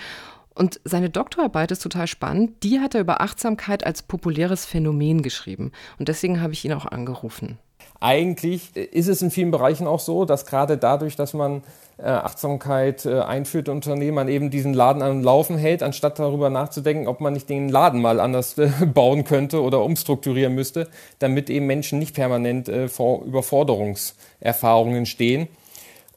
Und 0.53 0.79
seine 0.85 1.09
Doktorarbeit 1.09 1.71
ist 1.71 1.81
total 1.81 2.07
spannend. 2.07 2.63
Die 2.63 2.79
hat 2.79 2.95
er 2.95 3.01
über 3.01 3.19
Achtsamkeit 3.19 3.85
als 3.85 4.03
populäres 4.03 4.65
Phänomen 4.65 5.21
geschrieben. 5.21 5.71
Und 5.99 6.07
deswegen 6.07 6.39
habe 6.39 6.53
ich 6.53 6.63
ihn 6.63 6.73
auch 6.73 6.85
angerufen. 6.85 7.57
eigentlich 7.99 8.75
ist 8.75 9.07
es 9.07 9.21
in 9.21 9.31
vielen 9.31 9.51
Bereichen 9.51 9.87
auch 9.87 9.99
so, 9.99 10.25
dass 10.25 10.45
gerade 10.45 10.77
dadurch, 10.77 11.15
dass 11.15 11.33
man 11.33 11.63
Achtsamkeit 12.03 13.05
äh, 13.05 13.21
einführt 13.21 13.67
in 13.67 13.75
Unternehmen, 13.75 14.15
man 14.15 14.27
eben 14.27 14.49
diesen 14.49 14.73
Laden 14.73 15.01
am 15.01 15.23
Laufen 15.23 15.57
hält, 15.57 15.81
anstatt 15.81 16.19
darüber 16.19 16.49
nachzudenken, 16.49 17.07
ob 17.07 17.21
man 17.21 17.33
nicht 17.33 17.49
den 17.49 17.69
Laden 17.69 18.01
mal 18.01 18.19
anders 18.19 18.57
äh, 18.57 18.69
bauen 18.93 19.23
könnte 19.23 19.61
oder 19.61 19.83
umstrukturieren 19.83 20.53
müsste, 20.55 20.89
damit 21.19 21.49
eben 21.49 21.67
Menschen 21.67 21.99
nicht 21.99 22.15
permanent 22.15 22.71
vor 22.87 23.23
Überforderungserfahrungen 23.23 25.05
stehen. 25.05 25.47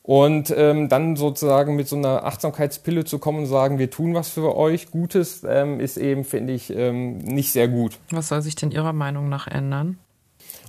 Und 0.09 0.55
ähm, 0.57 0.89
dann 0.89 1.17
sozusagen 1.17 1.77
mit 1.77 1.87
so 1.87 1.95
einer 1.95 2.25
Achtsamkeitspille 2.25 3.05
zu 3.05 3.19
kommen 3.19 3.41
und 3.41 3.47
sagen, 3.47 3.79
wir 3.79 3.91
tun 3.91 4.15
was 4.15 4.31
für 4.31 4.57
euch 4.57 4.91
Gutes, 4.91 5.45
ähm, 5.47 5.81
ist 5.81 5.99
eben, 5.99 6.25
finde 6.25 6.55
ich, 6.55 6.75
ähm, 6.75 7.19
nicht 7.19 7.53
sehr 7.53 7.69
gut. 7.69 7.99
Was 8.11 8.29
soll 8.29 8.41
sich 8.41 8.55
denn 8.55 8.71
Ihrer 8.71 8.95
Meinung 8.95 9.29
nach 9.29 9.47
ändern? 9.49 9.99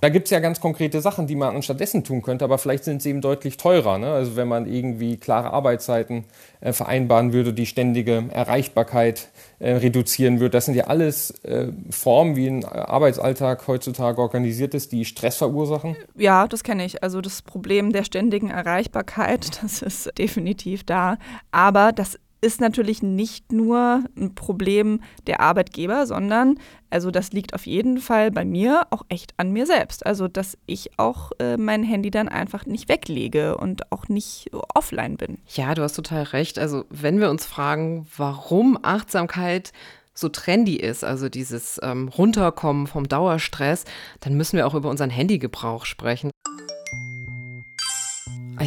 Da 0.00 0.08
gibt 0.08 0.26
es 0.26 0.30
ja 0.30 0.40
ganz 0.40 0.60
konkrete 0.60 1.00
Sachen, 1.00 1.26
die 1.26 1.36
man 1.36 1.54
anstattdessen 1.54 2.04
tun 2.04 2.22
könnte, 2.22 2.44
aber 2.44 2.58
vielleicht 2.58 2.84
sind 2.84 3.02
sie 3.02 3.10
eben 3.10 3.20
deutlich 3.20 3.56
teurer. 3.56 3.98
Ne? 3.98 4.10
Also 4.12 4.36
wenn 4.36 4.48
man 4.48 4.66
irgendwie 4.66 5.16
klare 5.16 5.52
Arbeitszeiten 5.52 6.24
äh, 6.60 6.72
vereinbaren 6.72 7.32
würde, 7.32 7.52
die 7.52 7.66
ständige 7.66 8.24
Erreichbarkeit 8.30 9.28
äh, 9.58 9.74
reduzieren 9.74 10.40
würde. 10.40 10.52
Das 10.52 10.64
sind 10.64 10.74
ja 10.74 10.84
alles 10.84 11.32
äh, 11.44 11.68
Formen, 11.90 12.34
wie 12.34 12.46
ein 12.46 12.64
Arbeitsalltag 12.64 13.66
heutzutage 13.68 14.20
organisiert 14.20 14.74
ist, 14.74 14.92
die 14.92 15.04
Stress 15.04 15.36
verursachen. 15.36 15.96
Ja, 16.16 16.48
das 16.48 16.64
kenne 16.64 16.84
ich. 16.84 17.02
Also 17.02 17.20
das 17.20 17.42
Problem 17.42 17.92
der 17.92 18.04
ständigen 18.04 18.48
Erreichbarkeit, 18.50 19.50
das 19.62 19.82
ist 19.82 20.18
definitiv 20.18 20.84
da. 20.84 21.18
Aber 21.50 21.92
das 21.92 22.18
ist 22.40 22.60
natürlich 22.60 23.02
nicht 23.02 23.52
nur 23.52 24.04
ein 24.16 24.34
Problem 24.34 25.00
der 25.26 25.40
Arbeitgeber, 25.40 26.06
sondern 26.06 26.58
also 26.88 27.10
das 27.10 27.32
liegt 27.32 27.54
auf 27.54 27.66
jeden 27.66 27.98
Fall 27.98 28.30
bei 28.30 28.44
mir 28.44 28.86
auch 28.90 29.02
echt 29.08 29.34
an 29.36 29.52
mir 29.52 29.66
selbst. 29.66 30.04
Also 30.04 30.26
dass 30.28 30.58
ich 30.66 30.98
auch 30.98 31.32
äh, 31.38 31.56
mein 31.56 31.82
Handy 31.82 32.10
dann 32.10 32.28
einfach 32.28 32.66
nicht 32.66 32.88
weglege 32.88 33.56
und 33.56 33.92
auch 33.92 34.08
nicht 34.08 34.50
offline 34.74 35.16
bin. 35.16 35.38
Ja, 35.48 35.74
du 35.74 35.82
hast 35.82 35.94
total 35.94 36.24
recht. 36.24 36.58
Also 36.58 36.84
wenn 36.90 37.20
wir 37.20 37.30
uns 37.30 37.46
fragen, 37.46 38.06
warum 38.16 38.78
Achtsamkeit 38.82 39.72
so 40.14 40.28
trendy 40.28 40.76
ist, 40.76 41.04
also 41.04 41.28
dieses 41.28 41.80
ähm, 41.82 42.08
Runterkommen 42.08 42.86
vom 42.86 43.08
Dauerstress, 43.08 43.84
dann 44.20 44.34
müssen 44.34 44.56
wir 44.56 44.66
auch 44.66 44.74
über 44.74 44.90
unseren 44.90 45.10
Handygebrauch 45.10 45.84
sprechen. 45.84 46.30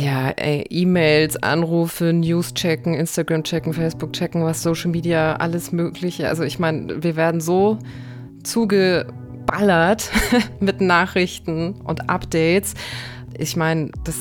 Ja, 0.04 0.34
E-Mails, 0.38 1.42
Anrufe, 1.42 2.12
News 2.12 2.54
checken, 2.54 2.94
Instagram 2.94 3.46
checken, 3.46 3.72
Facebook 3.72 4.12
checken, 4.12 4.44
was 4.44 4.62
Social 4.62 4.92
Media, 4.92 5.38
alles 5.38 5.72
Mögliche. 5.72 6.28
Also 6.28 6.44
ich 6.44 6.60
meine, 6.60 7.02
wir 7.02 7.16
werden 7.16 7.40
so 7.40 7.80
zugeballert 8.44 10.12
mit 10.60 10.82
Nachrichten 10.82 11.76
und 11.86 12.10
Updates. 12.10 12.74
Ich 13.38 13.56
meine, 13.56 13.92
das 14.04 14.18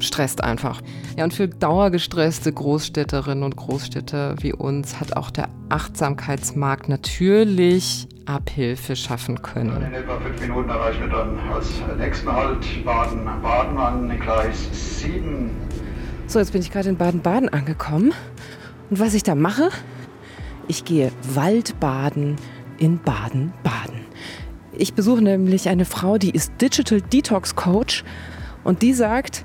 stresst 0.00 0.42
einfach. 0.42 0.82
Ja, 1.16 1.22
und 1.22 1.32
für 1.32 1.46
dauergestresste 1.46 2.52
Großstädterinnen 2.52 3.44
und 3.44 3.54
Großstädter 3.54 4.34
wie 4.40 4.52
uns 4.52 4.98
hat 4.98 5.16
auch 5.16 5.30
der 5.30 5.48
Achtsamkeitsmarkt 5.68 6.88
natürlich 6.88 8.08
Abhilfe 8.26 8.96
schaffen 8.96 9.42
können. 9.42 9.82
In 9.82 9.94
etwa 9.94 10.18
fünf 10.18 10.40
Minuten 10.40 10.68
erreichen 10.68 11.02
wir 11.02 11.08
dann 11.08 11.38
als 11.52 11.68
nächsten 11.98 12.32
Halt 12.32 12.84
Baden-Baden 12.84 13.78
an 13.78 14.20
Gleis 14.20 14.68
7. 15.00 15.50
So, 16.26 16.38
jetzt 16.38 16.52
bin 16.52 16.62
ich 16.62 16.70
gerade 16.70 16.88
in 16.88 16.96
Baden-Baden 16.96 17.48
angekommen. 17.48 18.12
Und 18.90 18.98
was 19.00 19.14
ich 19.14 19.22
da 19.22 19.34
mache? 19.34 19.70
Ich 20.68 20.84
gehe 20.84 21.12
Waldbaden 21.34 22.36
in 22.78 22.98
Baden-Baden. 22.98 24.00
Ich 24.76 24.94
besuche 24.94 25.22
nämlich 25.22 25.68
eine 25.68 25.84
Frau, 25.84 26.18
die 26.18 26.30
ist 26.30 26.52
Digital 26.60 27.00
Detox 27.00 27.54
Coach 27.54 28.04
und 28.64 28.82
die 28.82 28.92
sagt, 28.92 29.44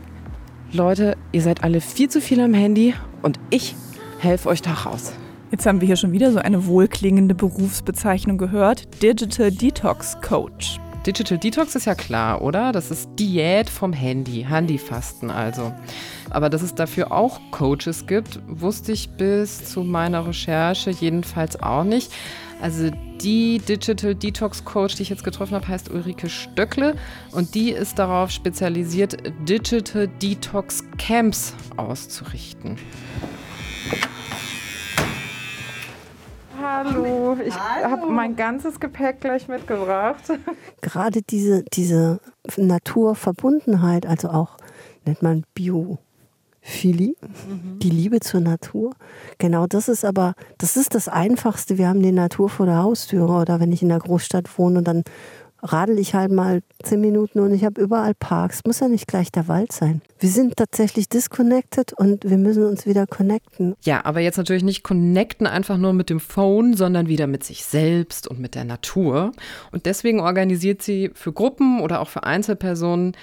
Leute, 0.71 1.17
ihr 1.31 1.41
seid 1.41 1.63
alle 1.63 1.81
viel 1.81 2.09
zu 2.09 2.21
viel 2.21 2.39
am 2.39 2.53
Handy 2.53 2.93
und 3.21 3.39
ich 3.49 3.75
helfe 4.19 4.49
euch 4.49 4.61
da 4.61 4.73
raus. 4.73 5.13
Jetzt 5.51 5.65
haben 5.65 5.81
wir 5.81 5.87
hier 5.87 5.95
schon 5.95 6.11
wieder 6.11 6.31
so 6.31 6.37
eine 6.37 6.67
wohlklingende 6.67 7.33
Berufsbezeichnung 7.33 8.37
gehört. 8.37 9.01
Digital 9.01 9.51
Detox 9.51 10.15
Coach. 10.21 10.79
Digital 11.07 11.39
Detox 11.39 11.75
ist 11.75 11.85
ja 11.85 11.95
klar, 11.95 12.43
oder? 12.43 12.71
Das 12.71 12.91
ist 12.91 13.09
Diät 13.17 13.67
vom 13.67 13.91
Handy, 13.91 14.45
Handyfasten 14.47 15.31
also. 15.31 15.73
Aber 16.29 16.51
dass 16.51 16.61
es 16.61 16.75
dafür 16.75 17.11
auch 17.11 17.39
Coaches 17.49 18.05
gibt, 18.05 18.39
wusste 18.47 18.91
ich 18.91 19.09
bis 19.09 19.65
zu 19.65 19.83
meiner 19.83 20.27
Recherche 20.27 20.91
jedenfalls 20.91 21.59
auch 21.63 21.83
nicht. 21.83 22.11
Also 22.61 22.91
die 23.19 23.57
Digital 23.57 24.13
Detox 24.13 24.63
Coach, 24.65 24.95
die 24.95 25.01
ich 25.01 25.09
jetzt 25.09 25.23
getroffen 25.23 25.55
habe, 25.55 25.67
heißt 25.67 25.89
Ulrike 25.89 26.29
Stöckle 26.29 26.95
und 27.31 27.55
die 27.55 27.71
ist 27.71 27.97
darauf 27.97 28.29
spezialisiert, 28.29 29.17
Digital 29.47 30.07
Detox 30.21 30.83
Camps 30.99 31.55
auszurichten. 31.75 32.77
Hallo, 36.61 37.37
ich 37.45 37.53
habe 37.55 38.07
mein 38.07 38.35
ganzes 38.35 38.79
Gepäck 38.79 39.21
gleich 39.21 39.47
mitgebracht. 39.47 40.23
Gerade 40.81 41.21
diese, 41.21 41.63
diese 41.73 42.19
Naturverbundenheit, 42.57 44.05
also 44.05 44.29
auch 44.29 44.57
nennt 45.05 45.21
man 45.21 45.45
Biophilie, 45.53 47.15
mhm. 47.21 47.79
die 47.79 47.89
Liebe 47.89 48.19
zur 48.19 48.41
Natur. 48.41 48.93
Genau 49.37 49.67
das 49.67 49.87
ist 49.87 50.03
aber, 50.03 50.33
das 50.57 50.75
ist 50.75 50.95
das 50.95 51.07
Einfachste. 51.07 51.77
Wir 51.77 51.87
haben 51.87 52.01
die 52.01 52.11
Natur 52.11 52.49
vor 52.49 52.65
der 52.65 52.83
Haustüre 52.83 53.31
oder 53.31 53.59
wenn 53.59 53.71
ich 53.71 53.81
in 53.81 53.89
der 53.89 53.99
Großstadt 53.99 54.57
wohne, 54.57 54.83
dann 54.83 55.03
radel 55.61 55.99
ich 55.99 56.13
halt 56.13 56.31
mal 56.31 56.61
zehn 56.83 57.01
Minuten 57.01 57.39
und 57.39 57.53
ich 57.53 57.65
habe 57.65 57.81
überall 57.81 58.13
Parks. 58.13 58.61
Muss 58.65 58.79
ja 58.79 58.87
nicht 58.87 59.07
gleich 59.07 59.31
der 59.31 59.47
Wald 59.47 59.71
sein. 59.71 60.01
Wir 60.19 60.29
sind 60.29 60.57
tatsächlich 60.57 61.09
disconnected 61.09 61.93
und 61.93 62.29
wir 62.29 62.37
müssen 62.37 62.65
uns 62.65 62.85
wieder 62.85 63.07
connecten. 63.07 63.75
Ja, 63.83 64.05
aber 64.05 64.19
jetzt 64.19 64.37
natürlich 64.37 64.63
nicht 64.63 64.83
connecten 64.83 65.47
einfach 65.47 65.77
nur 65.77 65.93
mit 65.93 66.09
dem 66.09 66.19
Phone, 66.19 66.75
sondern 66.75 67.07
wieder 67.07 67.27
mit 67.27 67.43
sich 67.43 67.65
selbst 67.65 68.27
und 68.27 68.39
mit 68.39 68.55
der 68.55 68.65
Natur. 68.65 69.31
Und 69.71 69.85
deswegen 69.85 70.19
organisiert 70.19 70.81
sie 70.81 71.11
für 71.13 71.33
Gruppen 71.33 71.81
oder 71.81 72.01
auch 72.01 72.09
für 72.09 72.23
Einzelpersonen 72.23 73.15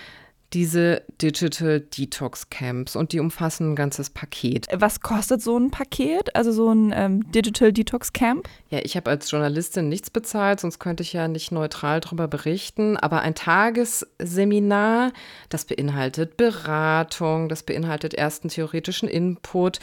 diese 0.52 1.02
Digital 1.20 1.80
Detox 1.80 2.50
Camps 2.50 2.96
und 2.96 3.12
die 3.12 3.20
umfassen 3.20 3.72
ein 3.72 3.76
ganzes 3.76 4.10
Paket. 4.10 4.68
Was 4.72 5.00
kostet 5.00 5.42
so 5.42 5.58
ein 5.58 5.70
Paket, 5.70 6.34
also 6.36 6.52
so 6.52 6.72
ein 6.72 6.92
ähm, 6.94 7.30
Digital 7.32 7.72
Detox 7.72 8.12
Camp? 8.12 8.48
Ja, 8.70 8.80
ich 8.82 8.96
habe 8.96 9.10
als 9.10 9.30
Journalistin 9.30 9.88
nichts 9.88 10.10
bezahlt, 10.10 10.60
sonst 10.60 10.78
könnte 10.78 11.02
ich 11.02 11.12
ja 11.12 11.28
nicht 11.28 11.52
neutral 11.52 12.00
darüber 12.00 12.28
berichten. 12.28 12.96
Aber 12.96 13.22
ein 13.22 13.34
Tagesseminar, 13.34 15.12
das 15.48 15.64
beinhaltet 15.64 16.36
Beratung, 16.36 17.48
das 17.48 17.62
beinhaltet 17.62 18.14
ersten 18.14 18.48
theoretischen 18.48 19.08
Input 19.08 19.80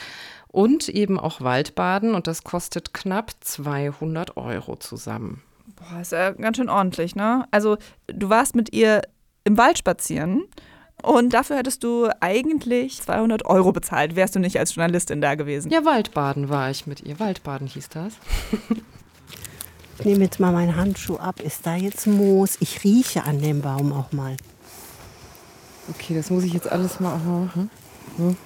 und 0.47 0.87
eben 0.87 1.19
auch 1.19 1.41
Waldbaden 1.41 2.15
und 2.15 2.27
das 2.27 2.43
kostet 2.43 2.93
knapp 2.93 3.31
200 3.41 4.37
Euro 4.37 4.75
zusammen. 4.75 5.41
Boah, 5.75 6.01
ist 6.01 6.11
ja 6.11 6.31
ganz 6.31 6.57
schön 6.57 6.69
ordentlich, 6.69 7.15
ne? 7.15 7.45
Also 7.51 7.77
du 8.07 8.29
warst 8.29 8.55
mit 8.55 8.73
ihr 8.73 9.01
im 9.43 9.57
Wald 9.57 9.77
spazieren. 9.77 10.43
Und 11.01 11.33
dafür 11.33 11.57
hättest 11.57 11.83
du 11.83 12.09
eigentlich 12.21 13.01
200 13.01 13.45
Euro 13.45 13.73
bezahlt, 13.73 14.15
wärst 14.15 14.35
du 14.35 14.39
nicht 14.39 14.57
als 14.57 14.75
Journalistin 14.75 15.19
da 15.19 15.35
gewesen. 15.35 15.69
Ja, 15.69 15.83
Waldbaden 15.83 16.47
war 16.47 16.69
ich 16.69 16.87
mit 16.87 17.01
ihr. 17.01 17.19
Waldbaden 17.19 17.67
hieß 17.67 17.89
das. 17.89 18.13
ich 19.99 20.05
nehme 20.05 20.23
jetzt 20.23 20.39
mal 20.39 20.53
meinen 20.53 20.77
Handschuh 20.77 21.17
ab. 21.17 21.41
Ist 21.41 21.65
da 21.65 21.75
jetzt 21.75 22.07
Moos? 22.07 22.57
Ich 22.61 22.85
rieche 22.85 23.23
an 23.25 23.41
dem 23.41 23.61
Baum 23.61 23.91
auch 23.91 24.13
mal. 24.13 24.37
Okay, 25.89 26.15
das 26.15 26.29
muss 26.29 26.45
ich 26.45 26.53
jetzt 26.53 26.71
alles 26.71 27.01
mal 27.01 27.17
machen. 27.17 27.69
Hm? 28.15 28.37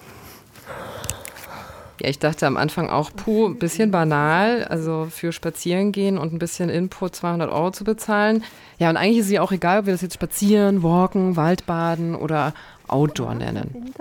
Ja, 2.01 2.10
ich 2.10 2.19
dachte 2.19 2.45
am 2.47 2.57
Anfang 2.57 2.89
auch, 2.89 3.12
puh, 3.15 3.47
ein 3.47 3.57
bisschen 3.57 3.91
banal, 3.91 4.63
also 4.65 5.07
für 5.10 5.31
Spazieren 5.31 5.91
gehen 5.91 6.17
und 6.17 6.33
ein 6.33 6.39
bisschen 6.39 6.69
Input 6.69 7.15
200 7.15 7.51
Euro 7.51 7.71
zu 7.71 7.83
bezahlen. 7.83 8.43
Ja, 8.79 8.89
und 8.89 8.97
eigentlich 8.97 9.19
ist 9.19 9.25
es 9.25 9.31
ja 9.31 9.41
auch 9.41 9.51
egal, 9.51 9.79
ob 9.79 9.86
wir 9.88 9.93
das 9.93 10.01
jetzt 10.01 10.15
Spazieren, 10.15 10.83
Walken, 10.83 11.36
Waldbaden 11.36 12.15
oder 12.15 12.53
Outdoor 12.88 13.36
nennen. 13.36 13.93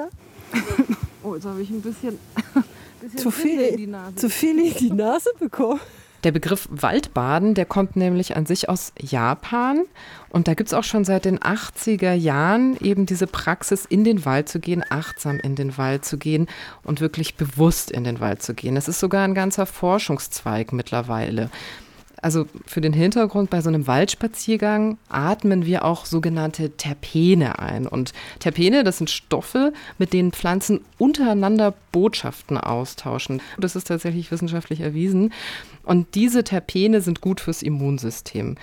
oh, 1.22 1.34
jetzt 1.34 1.46
habe 1.46 1.60
ich 1.62 1.70
ein 1.70 1.80
bisschen, 1.80 2.18
bisschen 3.00 3.18
zu, 3.18 3.30
viel, 3.30 3.60
in 3.60 3.76
die 3.76 3.86
Nase. 3.86 4.14
zu 4.16 4.30
viel 4.30 4.58
in 4.58 4.74
die 4.74 4.90
Nase 4.90 5.30
bekommen. 5.38 5.80
Der 6.26 6.32
Begriff 6.32 6.66
Waldbaden, 6.72 7.54
der 7.54 7.66
kommt 7.66 7.94
nämlich 7.94 8.36
an 8.36 8.46
sich 8.46 8.68
aus 8.68 8.92
Japan. 9.00 9.84
Und 10.28 10.48
da 10.48 10.54
gibt 10.54 10.66
es 10.66 10.74
auch 10.74 10.82
schon 10.82 11.04
seit 11.04 11.24
den 11.24 11.38
80er 11.38 12.14
Jahren 12.14 12.76
eben 12.80 13.06
diese 13.06 13.28
Praxis, 13.28 13.84
in 13.84 14.02
den 14.02 14.24
Wald 14.24 14.48
zu 14.48 14.58
gehen, 14.58 14.84
achtsam 14.90 15.38
in 15.38 15.54
den 15.54 15.78
Wald 15.78 16.04
zu 16.04 16.18
gehen 16.18 16.48
und 16.82 17.00
wirklich 17.00 17.36
bewusst 17.36 17.92
in 17.92 18.02
den 18.02 18.18
Wald 18.18 18.42
zu 18.42 18.54
gehen. 18.54 18.74
Das 18.74 18.88
ist 18.88 18.98
sogar 18.98 19.22
ein 19.22 19.36
ganzer 19.36 19.66
Forschungszweig 19.66 20.72
mittlerweile. 20.72 21.48
Also 22.22 22.46
für 22.66 22.80
den 22.80 22.92
Hintergrund 22.92 23.50
bei 23.50 23.60
so 23.60 23.68
einem 23.68 23.86
Waldspaziergang 23.86 24.98
atmen 25.08 25.66
wir 25.66 25.84
auch 25.84 26.06
sogenannte 26.06 26.70
Terpene 26.70 27.58
ein. 27.58 27.86
Und 27.86 28.12
Terpene, 28.38 28.84
das 28.84 28.98
sind 28.98 29.10
Stoffe, 29.10 29.72
mit 29.98 30.12
denen 30.12 30.32
Pflanzen 30.32 30.80
untereinander 30.98 31.74
Botschaften 31.92 32.56
austauschen. 32.56 33.42
Das 33.58 33.76
ist 33.76 33.88
tatsächlich 33.88 34.30
wissenschaftlich 34.30 34.80
erwiesen. 34.80 35.32
Und 35.82 36.14
diese 36.14 36.42
Terpene 36.42 37.00
sind 37.00 37.20
gut 37.20 37.40
fürs 37.40 37.62
Immunsystem. 37.62 38.56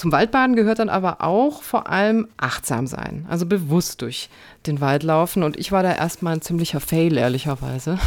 Zum 0.00 0.12
Waldbaden 0.12 0.56
gehört 0.56 0.78
dann 0.78 0.88
aber 0.88 1.20
auch 1.20 1.62
vor 1.62 1.90
allem 1.90 2.26
achtsam 2.38 2.86
sein, 2.86 3.26
also 3.28 3.44
bewusst 3.44 4.00
durch 4.00 4.30
den 4.66 4.80
Wald 4.80 5.02
laufen. 5.02 5.42
Und 5.42 5.58
ich 5.58 5.72
war 5.72 5.82
da 5.82 5.94
erstmal 5.94 6.32
ein 6.32 6.40
ziemlicher 6.40 6.80
Fail, 6.80 7.18
ehrlicherweise. 7.18 7.98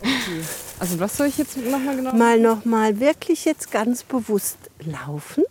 Okay. 0.00 0.40
Also 0.78 1.00
was 1.00 1.16
soll 1.16 1.26
ich 1.26 1.36
jetzt 1.36 1.56
nochmal 1.56 1.96
genau? 1.96 2.14
Mal 2.14 2.38
nochmal 2.38 3.00
wirklich 3.00 3.44
jetzt 3.46 3.72
ganz 3.72 4.04
bewusst 4.04 4.58
laufen, 4.78 5.42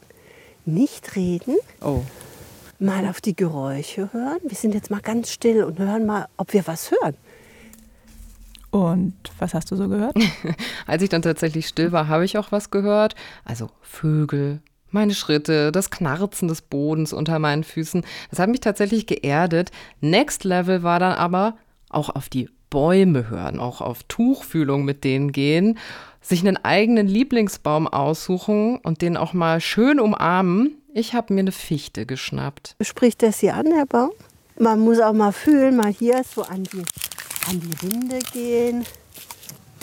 nicht 0.64 1.18
reden. 1.18 1.58
Oh. 1.82 2.04
Mal 2.80 3.06
auf 3.10 3.20
die 3.20 3.36
Geräusche 3.36 4.14
hören. 4.14 4.40
Wir 4.44 4.56
sind 4.56 4.74
jetzt 4.74 4.90
mal 4.90 5.02
ganz 5.02 5.32
still 5.32 5.66
und 5.66 5.80
hören 5.80 6.06
mal, 6.06 6.28
ob 6.38 6.54
wir 6.54 6.66
was 6.66 6.92
hören. 6.92 7.18
Und 8.72 9.16
was 9.38 9.54
hast 9.54 9.70
du 9.70 9.76
so 9.76 9.90
gehört? 9.90 10.16
Als 10.88 11.04
ich 11.04 11.10
dann 11.10 11.24
tatsächlich 11.24 11.68
still 11.68 11.92
war, 11.92 12.08
habe 12.08 12.24
ich 12.24 12.38
auch 12.38 12.54
was 12.54 12.72
gehört. 12.72 13.16
Also 13.44 13.70
Vögel, 13.82 14.62
meine 14.94 15.14
Schritte, 15.14 15.72
das 15.72 15.90
Knarzen 15.90 16.48
des 16.48 16.62
Bodens 16.62 17.14
unter 17.14 17.40
meinen 17.40 17.64
Füßen. 17.64 18.04
Das 18.30 18.40
hat 18.40 18.50
mich 18.50 18.60
tatsächlich 18.60 19.08
geerdet. 19.08 19.72
Next 20.02 20.44
Level 20.44 20.84
war 20.84 21.00
dann 21.00 21.14
aber 21.14 21.58
auch 21.90 22.10
auf 22.10 22.30
die 22.30 22.50
Bäume 22.70 23.30
hören, 23.30 23.60
auch 23.60 23.82
auf 23.82 24.04
Tuchfühlung 24.04 24.84
mit 24.84 25.04
denen 25.04 25.32
gehen, 25.32 25.78
sich 26.22 26.42
einen 26.42 26.58
eigenen 26.58 27.08
Lieblingsbaum 27.08 27.88
aussuchen 27.88 28.78
und 28.78 29.02
den 29.02 29.18
auch 29.18 29.34
mal 29.34 29.62
schön 29.62 30.00
umarmen. 30.00 30.78
Ich 30.94 31.14
habe 31.14 31.34
mir 31.34 31.42
eine 31.42 31.52
Fichte 31.52 32.06
geschnappt. 32.06 32.76
Spricht 32.82 33.22
das 33.22 33.40
hier 33.40 33.56
an, 33.56 33.68
Herr 33.74 33.86
Baum? 33.86 34.12
Man 34.58 34.80
muss 34.80 35.00
auch 35.00 35.14
mal 35.14 35.32
fühlen, 35.32 35.76
mal 35.76 35.92
hier 35.92 36.24
so 36.24 36.44
an 36.44 36.64
die, 36.64 36.84
an 37.50 37.60
die 37.60 37.86
Rinde 37.86 38.20
gehen 38.32 38.86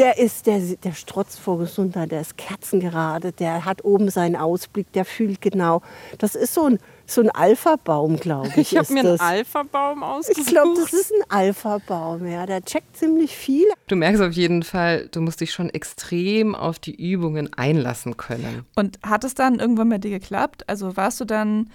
der 0.00 0.16
ist, 0.16 0.46
der, 0.46 0.60
der 0.82 0.92
strotzt 0.92 1.38
vor 1.38 1.58
Gesundheit, 1.58 2.10
der 2.10 2.22
ist 2.22 2.38
kerzengerade, 2.38 3.32
der 3.32 3.66
hat 3.66 3.84
oben 3.84 4.08
seinen 4.08 4.34
Ausblick, 4.34 4.90
der 4.92 5.04
fühlt 5.04 5.42
genau. 5.42 5.82
Das 6.16 6.34
ist 6.34 6.54
so 6.54 6.64
ein, 6.64 6.78
so 7.04 7.20
ein 7.20 7.28
Alpha-Baum, 7.28 8.16
glaube 8.16 8.48
ich. 8.56 8.72
Ich 8.72 8.78
habe 8.78 8.90
mir 8.94 9.00
einen 9.00 9.20
Alpha-Baum 9.20 10.02
ausgesucht. 10.02 10.46
Ich 10.46 10.52
glaube, 10.52 10.70
das 10.80 10.94
ist 10.94 11.12
ein 11.12 11.30
Alpha-Baum, 11.30 12.26
ja. 12.26 12.46
Der 12.46 12.64
checkt 12.64 12.96
ziemlich 12.96 13.36
viel. 13.36 13.66
Du 13.88 13.96
merkst 13.96 14.22
auf 14.22 14.32
jeden 14.32 14.62
Fall, 14.62 15.08
du 15.08 15.20
musst 15.20 15.42
dich 15.42 15.52
schon 15.52 15.68
extrem 15.68 16.54
auf 16.54 16.78
die 16.78 16.94
Übungen 16.94 17.52
einlassen 17.52 18.16
können. 18.16 18.64
Und 18.76 18.98
hat 19.02 19.24
es 19.24 19.34
dann 19.34 19.58
irgendwann 19.58 19.90
bei 19.90 19.98
dir 19.98 20.10
geklappt? 20.10 20.66
Also 20.66 20.96
warst 20.96 21.20
du 21.20 21.26
dann 21.26 21.68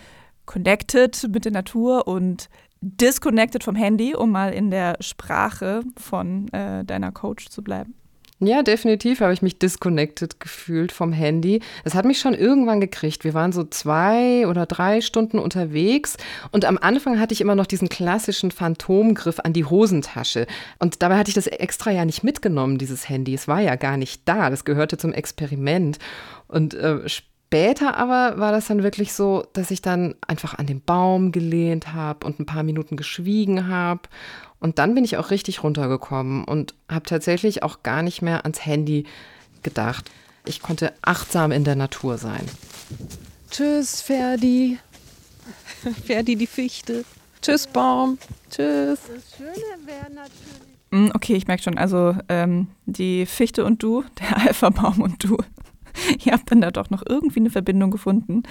connected 0.48 1.30
mit 1.32 1.46
der 1.46 1.52
Natur 1.52 2.08
und 2.08 2.50
disconnected 2.82 3.64
vom 3.64 3.76
Handy, 3.76 4.16
um 4.16 4.32
mal 4.32 4.52
in 4.52 4.72
der 4.72 4.98
Sprache 5.00 5.84
von 5.96 6.52
äh, 6.54 6.84
deiner 6.84 7.12
Coach 7.12 7.50
zu 7.50 7.64
bleiben? 7.64 7.94
Ja, 8.40 8.64
definitiv 8.64 9.22
habe 9.22 9.32
ich 9.32 9.42
mich 9.42 9.60
disconnected 9.60 10.42
gefühlt 10.42 10.92
vom 10.92 11.14
Handy. 11.14 11.62
Es 11.86 11.96
hat 11.96 12.04
mich 12.04 12.20
schon 12.20 12.34
irgendwann 12.34 12.82
gekriegt. 12.82 13.24
Wir 13.24 13.34
waren 13.34 13.54
so 13.54 13.64
zwei 13.64 14.46
oder 14.46 14.66
drei 14.66 15.00
Stunden 15.00 15.40
unterwegs 15.40 16.18
und 16.52 16.66
am 16.66 16.78
Anfang 16.78 17.18
hatte 17.18 17.34
ich 17.34 17.40
immer 17.40 17.56
noch 17.56 17.66
diesen 17.66 17.88
klassischen 17.88 18.52
Phantomgriff 18.52 19.40
an 19.40 19.54
die 19.54 19.64
Hosentasche. 19.64 20.48
Und 20.80 21.02
dabei 21.02 21.18
hatte 21.18 21.30
ich 21.30 21.36
das 21.36 21.48
extra 21.48 21.92
ja 21.92 22.04
nicht 22.04 22.26
mitgenommen, 22.26 22.78
dieses 22.78 23.08
Handy. 23.08 23.34
Es 23.34 23.48
war 23.48 23.62
ja 23.62 23.76
gar 23.76 23.96
nicht 23.96 24.24
da. 24.26 24.50
Das 24.50 24.66
gehörte 24.66 24.98
zum 24.98 25.14
Experiment. 25.14 25.98
Und 26.50 26.74
äh, 26.74 27.08
aber 27.54 28.38
war 28.38 28.52
das 28.52 28.68
dann 28.68 28.84
wirklich 28.84 29.14
so, 29.14 29.46
dass 29.54 29.72
ich 29.72 29.82
dann 29.82 30.16
einfach 30.28 30.56
an 30.56 30.66
den 30.66 30.82
Baum 30.82 31.32
gelehnt 31.32 31.94
habe 31.94 32.26
und 32.26 32.40
ein 32.40 32.46
paar 32.46 32.64
Minuten 32.64 32.98
geschwiegen 32.98 33.70
habe 33.70 34.02
und 34.60 34.80
dann 34.80 34.96
bin 34.96 35.04
ich 35.04 35.18
auch 35.18 35.32
richtig 35.32 35.64
runtergekommen 35.64 36.44
und 36.44 36.74
habe 36.90 37.06
tatsächlich 37.06 37.64
auch 37.64 37.84
gar 37.84 38.02
nicht 38.02 38.22
mehr 38.22 38.46
ans 38.46 38.66
Handy 38.66 39.06
gedacht. 39.64 40.10
Ich 40.46 40.62
konnte 40.62 40.94
achtsam 41.02 41.52
in 41.52 41.64
der 41.64 41.76
Natur 41.76 42.18
sein. 42.18 42.46
Tschüss, 43.52 44.02
Ferdi. 44.02 44.80
Ferdi 46.06 46.36
die 46.36 46.48
Fichte. 46.48 47.06
Tschüss, 47.42 47.68
Baum. 47.68 48.18
Tschüss. 48.50 49.00
Das 49.08 49.38
Schöne 49.38 49.86
wäre 49.86 50.12
natürlich. 50.14 50.66
Hm, 50.92 51.12
okay, 51.14 51.36
ich 51.36 51.48
merke 51.48 51.64
schon. 51.64 51.78
Also 51.78 52.16
ähm, 52.30 52.68
die 52.86 53.26
Fichte 53.26 53.66
und 53.66 53.84
du, 53.84 54.04
der 54.20 54.38
Alpha-Baum 54.48 55.02
und 55.02 55.24
du. 55.24 55.38
Ihr 56.26 56.34
habt 56.34 56.52
dann 56.52 56.62
da 56.62 56.72
doch 56.72 56.90
noch 56.90 57.04
irgendwie 57.08 57.40
eine 57.40 57.50
Verbindung 57.50 57.92
gefunden. 57.92 58.44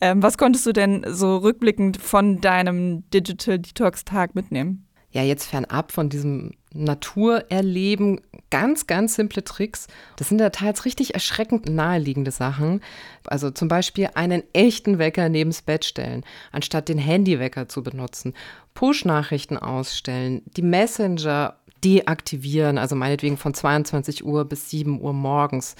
Ähm, 0.00 0.22
was 0.22 0.38
konntest 0.38 0.66
du 0.66 0.72
denn 0.72 1.04
so 1.08 1.38
rückblickend 1.38 1.96
von 1.96 2.40
deinem 2.40 3.08
Digital 3.10 3.58
Detox-Tag 3.58 4.34
mitnehmen? 4.34 4.86
ja 5.12 5.22
jetzt 5.22 5.44
fernab 5.44 5.92
von 5.92 6.08
diesem 6.08 6.52
Naturerleben 6.74 8.22
ganz, 8.50 8.86
ganz 8.86 9.14
simple 9.14 9.44
Tricks. 9.44 9.86
Das 10.16 10.30
sind 10.30 10.40
ja 10.40 10.50
teils 10.50 10.86
richtig 10.86 11.14
erschreckend 11.14 11.68
naheliegende 11.68 12.30
Sachen. 12.30 12.80
Also 13.26 13.50
zum 13.50 13.68
Beispiel 13.68 14.08
einen 14.14 14.42
echten 14.54 14.98
Wecker 14.98 15.28
neben's 15.28 15.62
Bett 15.62 15.84
stellen, 15.84 16.24
anstatt 16.50 16.88
den 16.88 16.98
Handywecker 16.98 17.68
zu 17.68 17.82
benutzen. 17.82 18.32
Push-Nachrichten 18.74 19.58
ausstellen, 19.58 20.42
die 20.56 20.62
Messenger 20.62 21.56
deaktivieren, 21.84 22.78
also 22.78 22.96
meinetwegen 22.96 23.36
von 23.36 23.54
22 23.54 24.24
Uhr 24.24 24.44
bis 24.44 24.70
7 24.70 25.00
Uhr 25.00 25.12
morgens 25.12 25.74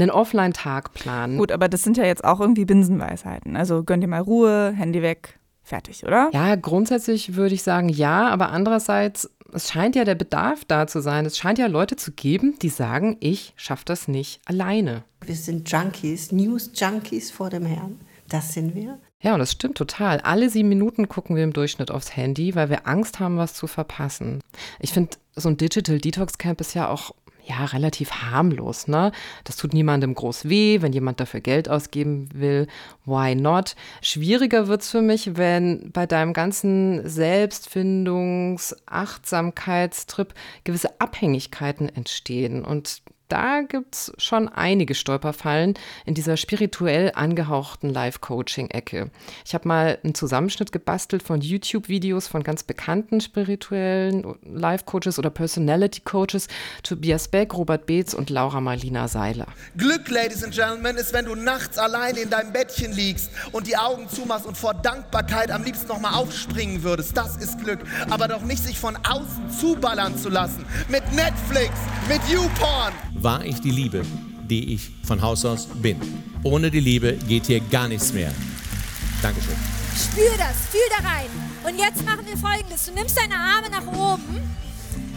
einen 0.00 0.10
Offline-Tag 0.10 0.92
planen. 0.94 1.38
Gut, 1.38 1.52
aber 1.52 1.68
das 1.68 1.82
sind 1.82 1.96
ja 1.96 2.04
jetzt 2.04 2.24
auch 2.24 2.40
irgendwie 2.40 2.64
Binsenweisheiten. 2.64 3.56
Also 3.56 3.82
gönn 3.84 4.00
dir 4.00 4.08
mal 4.08 4.20
Ruhe, 4.20 4.72
Handy 4.72 5.02
weg, 5.02 5.38
fertig, 5.62 6.04
oder? 6.04 6.30
Ja, 6.32 6.54
grundsätzlich 6.56 7.36
würde 7.36 7.54
ich 7.54 7.62
sagen 7.62 7.88
ja, 7.88 8.28
aber 8.28 8.50
andererseits, 8.50 9.30
es 9.52 9.70
scheint 9.70 9.96
ja 9.96 10.04
der 10.04 10.14
Bedarf 10.14 10.64
da 10.64 10.86
zu 10.86 11.00
sein. 11.00 11.26
Es 11.26 11.36
scheint 11.36 11.58
ja 11.58 11.66
Leute 11.66 11.96
zu 11.96 12.12
geben, 12.12 12.58
die 12.60 12.68
sagen, 12.68 13.16
ich 13.20 13.52
schaffe 13.56 13.84
das 13.84 14.08
nicht 14.08 14.40
alleine. 14.46 15.04
Wir 15.24 15.34
sind 15.34 15.70
Junkies, 15.70 16.32
News-Junkies 16.32 17.30
vor 17.30 17.50
dem 17.50 17.66
Herrn. 17.66 18.00
Das 18.28 18.52
sind 18.54 18.74
wir. 18.74 18.98
Ja, 19.22 19.34
und 19.34 19.40
das 19.40 19.52
stimmt 19.52 19.76
total. 19.76 20.20
Alle 20.20 20.48
sieben 20.48 20.70
Minuten 20.70 21.08
gucken 21.08 21.36
wir 21.36 21.44
im 21.44 21.52
Durchschnitt 21.52 21.90
aufs 21.90 22.16
Handy, 22.16 22.54
weil 22.54 22.70
wir 22.70 22.86
Angst 22.86 23.20
haben, 23.20 23.36
was 23.36 23.54
zu 23.54 23.66
verpassen. 23.66 24.40
Ich 24.78 24.92
finde, 24.92 25.10
so 25.36 25.48
ein 25.48 25.58
Digital 25.58 25.98
Detox 25.98 26.38
Camp 26.38 26.60
ist 26.60 26.74
ja 26.74 26.88
auch 26.88 27.12
ja, 27.44 27.64
relativ 27.64 28.10
harmlos. 28.10 28.88
Ne? 28.88 29.12
Das 29.44 29.56
tut 29.56 29.74
niemandem 29.74 30.14
groß 30.14 30.48
weh, 30.48 30.82
wenn 30.82 30.92
jemand 30.92 31.20
dafür 31.20 31.40
Geld 31.40 31.68
ausgeben 31.68 32.28
will. 32.32 32.66
Why 33.04 33.34
not? 33.34 33.76
Schwieriger 34.02 34.68
wird 34.68 34.82
es 34.82 34.90
für 34.90 35.02
mich, 35.02 35.36
wenn 35.36 35.90
bei 35.92 36.06
deinem 36.06 36.32
ganzen 36.32 37.06
Selbstfindungs-, 37.06 38.76
Achtsamkeitstrip 38.86 40.34
gewisse 40.64 41.00
Abhängigkeiten 41.00 41.88
entstehen. 41.88 42.64
Und 42.64 43.02
da 43.30 43.62
gibt 43.62 43.94
es 43.94 44.12
schon 44.18 44.48
einige 44.48 44.94
Stolperfallen 44.94 45.74
in 46.04 46.14
dieser 46.14 46.36
spirituell 46.36 47.12
angehauchten 47.14 47.88
Live-Coaching-Ecke. 47.88 49.10
Ich 49.44 49.54
habe 49.54 49.68
mal 49.68 49.98
einen 50.02 50.14
Zusammenschnitt 50.14 50.72
gebastelt 50.72 51.22
von 51.22 51.40
YouTube-Videos 51.40 52.26
von 52.26 52.42
ganz 52.42 52.64
bekannten 52.64 53.20
spirituellen 53.20 54.34
Live-Coaches 54.42 55.18
oder 55.18 55.30
Personality-Coaches, 55.30 56.48
Tobias 56.82 57.28
Beck, 57.28 57.54
Robert 57.54 57.86
Beetz 57.86 58.14
und 58.14 58.30
Laura 58.30 58.60
Marlina 58.60 59.06
Seiler. 59.06 59.46
Glück, 59.76 60.08
Ladies 60.10 60.42
and 60.42 60.52
Gentlemen, 60.52 60.96
ist, 60.96 61.12
wenn 61.12 61.26
du 61.26 61.36
nachts 61.36 61.78
allein 61.78 62.16
in 62.16 62.30
deinem 62.30 62.52
Bettchen 62.52 62.92
liegst 62.92 63.30
und 63.52 63.68
die 63.68 63.76
Augen 63.76 64.08
zumachst 64.08 64.46
und 64.46 64.56
vor 64.56 64.74
Dankbarkeit 64.74 65.52
am 65.52 65.62
liebsten 65.62 65.86
nochmal 65.86 66.14
aufspringen 66.14 66.82
würdest. 66.82 67.16
Das 67.16 67.36
ist 67.36 67.62
Glück. 67.62 67.78
Aber 68.10 68.26
doch 68.26 68.42
nicht 68.42 68.62
sich 68.62 68.78
von 68.78 68.96
außen 68.96 69.50
zuballern 69.50 70.18
zu 70.18 70.30
lassen. 70.30 70.64
Mit 70.88 71.04
Netflix, 71.12 71.70
mit 72.08 72.20
YouPorn 72.28 72.92
war 73.22 73.44
ich 73.44 73.60
die 73.60 73.70
Liebe, 73.70 74.04
die 74.48 74.74
ich 74.74 74.90
von 75.04 75.20
Haus 75.20 75.44
aus 75.44 75.66
bin. 75.66 75.96
Ohne 76.42 76.70
die 76.70 76.80
Liebe 76.80 77.12
geht 77.28 77.46
hier 77.46 77.60
gar 77.60 77.88
nichts 77.88 78.12
mehr. 78.12 78.32
Dankeschön. 79.22 79.54
Spür 79.94 80.30
das, 80.38 80.56
fühl 80.70 80.80
da 80.96 81.08
rein. 81.08 81.26
Und 81.64 81.78
jetzt 81.78 82.04
machen 82.04 82.24
wir 82.26 82.36
folgendes. 82.36 82.86
Du 82.86 82.92
nimmst 82.92 83.16
deine 83.16 83.34
Arme 83.34 83.68
nach 83.70 83.86
oben. 83.86 84.40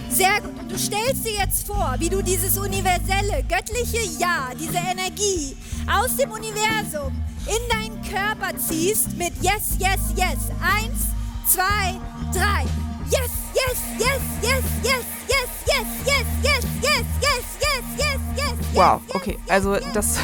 Sehr 0.10 0.42
gut. 0.42 0.60
Und 0.60 0.72
du 0.72 0.78
stellst 0.78 1.26
dir 1.26 1.34
jetzt 1.34 1.66
vor, 1.66 1.96
wie 2.00 2.10
du 2.10 2.22
dieses 2.22 2.58
universelle, 2.58 3.44
göttliche 3.48 4.02
Ja, 4.20 4.50
diese 4.60 4.78
Energie 4.78 5.56
aus 5.88 6.16
dem 6.18 6.32
Universum 6.32 7.13
in 7.48 7.70
deinen 7.70 8.02
Körper 8.04 8.56
ziehst 8.58 9.18
mit 9.18 9.34
Yes, 9.42 9.78
Yes, 9.80 10.13
Yes. 10.16 10.52
Eins, 10.62 11.08
zwei, 11.48 11.96
drei. 12.32 12.63
Yes, 13.10 13.32
yes, 13.54 13.84
yes, 14.00 14.22
yes, 14.42 14.63
yes, 14.84 15.04
yes, 15.28 15.48
yes, 15.68 15.88
yes, 16.06 16.26
yes, 16.44 16.66
yes, 16.82 17.06
yes, 17.22 17.58
yes, 17.62 17.84
yes, 17.98 18.20
yes. 18.38 18.76
Wow, 18.76 19.02
okay, 19.13 19.38
also 19.50 19.78
das 19.94 20.18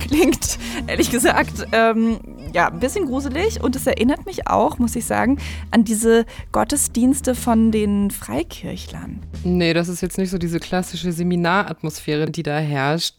klingt 0.00 0.58
ehrlich 0.86 1.10
gesagt 1.10 1.66
ähm, 1.72 2.18
ja 2.52 2.68
ein 2.68 2.80
bisschen 2.80 3.06
gruselig 3.06 3.62
und 3.62 3.76
es 3.76 3.86
erinnert 3.86 4.26
mich 4.26 4.46
auch, 4.48 4.78
muss 4.78 4.96
ich 4.96 5.04
sagen, 5.04 5.38
an 5.70 5.84
diese 5.84 6.26
Gottesdienste 6.52 7.34
von 7.34 7.70
den 7.70 8.10
Freikirchlern. 8.10 9.20
Nee, 9.44 9.74
das 9.74 9.88
ist 9.88 10.00
jetzt 10.00 10.18
nicht 10.18 10.30
so 10.30 10.38
diese 10.38 10.60
klassische 10.60 11.12
Seminaratmosphäre, 11.12 12.30
die 12.30 12.42
da 12.42 12.58
herrscht. 12.58 13.14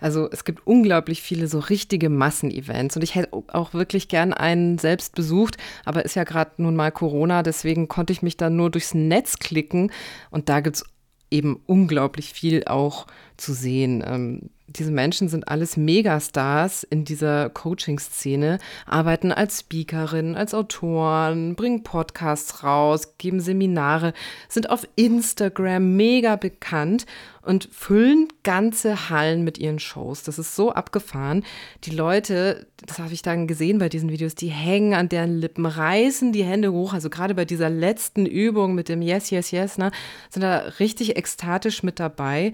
Also 0.00 0.28
es 0.30 0.44
gibt 0.44 0.66
unglaublich 0.66 1.22
viele 1.22 1.46
so 1.46 1.60
richtige 1.60 2.08
Massenevents 2.08 2.96
und 2.96 3.02
ich 3.02 3.14
hätte 3.14 3.32
auch 3.32 3.74
wirklich 3.74 4.08
gern 4.08 4.32
einen 4.32 4.78
selbst 4.78 5.14
besucht, 5.14 5.56
aber 5.84 6.04
ist 6.04 6.16
ja 6.16 6.24
gerade 6.24 6.50
nun 6.56 6.74
mal 6.74 6.90
Corona, 6.90 7.42
deswegen 7.42 7.88
konnte 7.88 8.12
ich 8.12 8.22
mich 8.22 8.36
dann 8.36 8.56
nur 8.56 8.70
durchs 8.70 8.94
Netz 8.94 9.38
klicken 9.38 9.92
und 10.30 10.48
da 10.48 10.60
gibt 10.60 10.76
es 10.76 10.84
eben 11.30 11.60
unglaublich 11.66 12.32
viel 12.32 12.64
auch 12.64 13.06
zu 13.42 13.52
sehen. 13.52 14.02
Ähm, 14.06 14.50
diese 14.68 14.90
Menschen 14.90 15.28
sind 15.28 15.48
alles 15.48 15.76
Megastars 15.76 16.82
in 16.84 17.04
dieser 17.04 17.50
Coaching-Szene, 17.50 18.58
arbeiten 18.86 19.30
als 19.30 19.60
Speakerinnen, 19.60 20.34
als 20.34 20.54
Autoren, 20.54 21.56
bringen 21.56 21.82
Podcasts 21.82 22.62
raus, 22.62 23.18
geben 23.18 23.40
Seminare, 23.40 24.14
sind 24.48 24.70
auf 24.70 24.86
Instagram 24.96 25.96
mega 25.96 26.36
bekannt 26.36 27.04
und 27.42 27.68
füllen 27.70 28.28
ganze 28.44 29.10
Hallen 29.10 29.44
mit 29.44 29.58
ihren 29.58 29.80
Shows. 29.80 30.22
Das 30.22 30.38
ist 30.38 30.54
so 30.54 30.72
abgefahren. 30.72 31.44
Die 31.84 31.90
Leute, 31.90 32.66
das 32.86 32.98
habe 32.98 33.12
ich 33.12 33.22
dann 33.22 33.48
gesehen 33.48 33.78
bei 33.78 33.88
diesen 33.88 34.10
Videos, 34.10 34.36
die 34.36 34.48
hängen 34.48 34.94
an 34.94 35.08
deren 35.08 35.36
Lippen, 35.36 35.66
reißen 35.66 36.32
die 36.32 36.44
Hände 36.44 36.72
hoch. 36.72 36.94
Also 36.94 37.10
gerade 37.10 37.34
bei 37.34 37.44
dieser 37.44 37.68
letzten 37.68 38.24
Übung 38.24 38.74
mit 38.74 38.88
dem 38.88 39.02
Yes, 39.02 39.30
Yes, 39.30 39.50
Yes, 39.50 39.76
ne, 39.76 39.90
sind 40.30 40.42
da 40.42 40.58
richtig 40.78 41.16
ekstatisch 41.16 41.82
mit 41.82 41.98
dabei 41.98 42.52